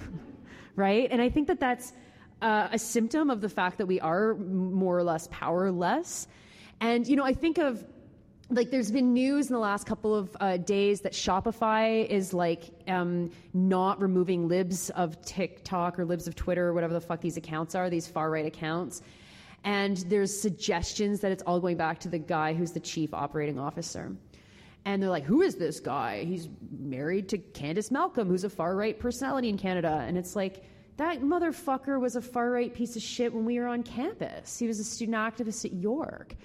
[0.76, 1.08] right?
[1.12, 1.94] And I think that that's
[2.42, 6.28] uh, a symptom of the fact that we are more or less powerless.
[6.82, 7.86] And, you know, I think of
[8.50, 12.64] like there's been news in the last couple of uh, days that Shopify is like
[12.88, 17.38] um, not removing libs of TikTok or libs of Twitter or whatever the fuck these
[17.38, 19.02] accounts are, these far right accounts.
[19.64, 23.58] And there's suggestions that it's all going back to the guy who's the chief operating
[23.58, 24.16] officer.
[24.86, 26.24] And they're like, who is this guy?
[26.24, 26.48] He's
[26.80, 30.06] married to Candice Malcolm, who's a far right personality in Canada.
[30.08, 30.64] And it's like,
[30.98, 34.58] that motherfucker was a far right piece of shit when we were on campus.
[34.58, 36.36] He was a student activist at York.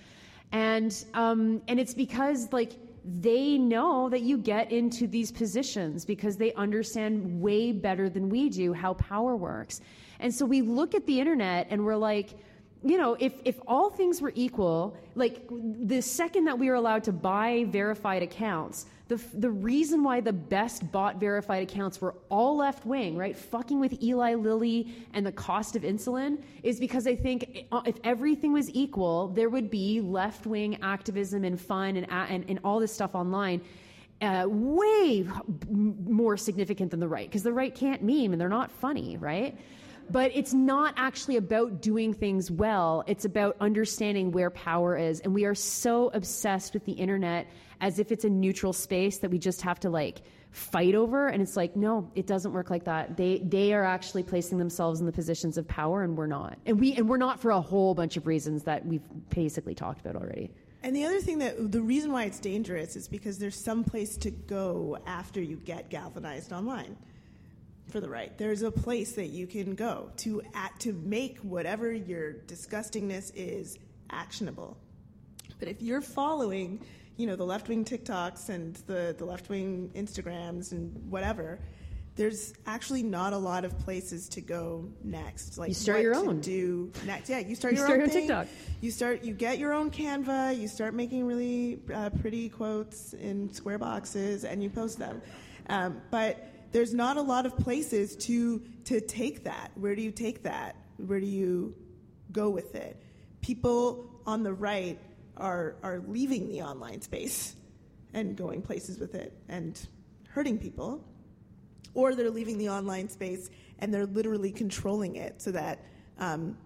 [0.53, 2.73] And, um, and it's because, like,
[3.05, 8.51] they know that you get into these positions because they understand way better than we
[8.51, 9.81] do how power works.
[10.19, 12.37] And so we look at the internet and we're like,
[12.83, 17.05] you know, if, if all things were equal, like the second that we were allowed
[17.05, 22.57] to buy verified accounts, the, the reason why the best bought verified accounts were all
[22.57, 27.17] left wing, right, fucking with Eli Lilly and the cost of insulin, is because I
[27.17, 32.07] think uh, if everything was equal, there would be left wing activism and fun and,
[32.09, 33.61] and, and all this stuff online.
[34.23, 35.27] Uh, way
[35.71, 39.59] more significant than the right because the right can't meme and they're not funny, right?
[40.11, 43.05] But it's not actually about doing things well.
[43.07, 45.21] It's about understanding where power is.
[45.21, 47.47] And we are so obsessed with the internet
[47.81, 51.29] as if it's a neutral space that we just have to like fight over.
[51.29, 53.17] And it's like, no, it doesn't work like that.
[53.17, 56.59] They, they are actually placing themselves in the positions of power and we're not.
[56.67, 60.01] And we, and we're not for a whole bunch of reasons that we've basically talked
[60.01, 60.51] about already.
[60.83, 64.17] And the other thing that the reason why it's dangerous is because there's some place
[64.19, 66.97] to go after you get galvanized online
[67.91, 68.37] for the right.
[68.39, 73.79] There's a place that you can go to act, to make whatever your disgustingness is
[74.11, 74.77] actionable.
[75.59, 76.81] But if you're following,
[77.17, 81.59] you know, the left wing TikToks and the, the left wing Instagrams and whatever,
[82.17, 85.57] there's actually not a lot of places to go next.
[85.59, 86.41] Like You start your to own.
[86.41, 87.29] do next.
[87.31, 88.27] Yeah, you start You your start own your thing.
[88.29, 88.47] TikTok.
[88.81, 89.23] You start.
[89.25, 90.59] You get your own Canva.
[90.59, 95.23] You start making really uh, pretty quotes in square boxes, and you post them.
[95.69, 99.71] Um, but there's not a lot of places to to take that.
[99.75, 100.77] Where do you take that?
[100.97, 101.75] Where do you
[102.33, 103.03] go with it?
[103.41, 104.99] People on the right
[105.37, 107.57] are are leaving the online space
[108.13, 109.89] and going places with it and
[110.29, 111.05] hurting people
[111.95, 115.85] or they're leaving the online space and they're literally controlling it so that
[116.19, 116.57] um,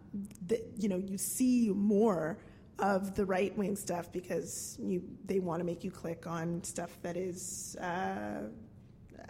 [0.46, 2.38] the, you know you see more
[2.78, 6.98] of the right wing stuff because you they want to make you click on stuff
[7.02, 8.42] that is uh,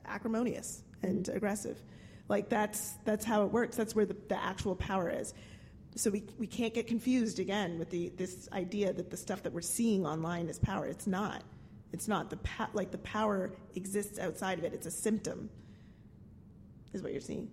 [0.06, 1.36] acrimonious and mm-hmm.
[1.36, 1.80] aggressive.
[2.28, 3.76] Like that's that's how it works.
[3.76, 5.34] That's where the, the actual power is.
[5.96, 9.52] So we, we can't get confused again with the this idea that the stuff that
[9.52, 10.86] we're seeing online is power.
[10.86, 11.42] It's not.
[11.92, 12.30] It's not.
[12.30, 14.72] The pa- like the power exists outside of it.
[14.72, 15.50] It's a symptom.
[16.92, 17.50] Is what you're seeing.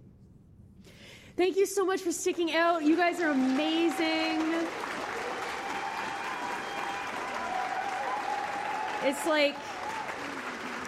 [1.37, 2.83] Thank you so much for sticking out.
[2.83, 4.67] You guys are amazing.
[9.03, 9.55] It's like,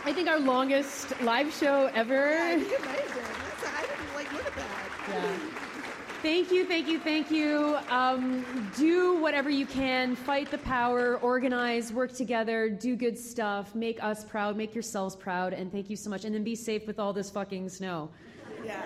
[0.06, 2.34] I think our longest live show ever.
[2.34, 2.68] amazing.
[2.70, 4.90] That's, I didn't like look at that.
[5.10, 5.38] Yeah.
[6.22, 7.78] Thank you, thank you, thank you.
[7.90, 8.46] Um,
[8.78, 10.16] do whatever you can.
[10.16, 15.54] Fight the power, organize, work together, do good stuff, make us proud, make yourselves proud,
[15.54, 16.26] and thank you so much.
[16.26, 18.10] And then be safe with all this fucking snow.
[18.66, 18.86] Yeah.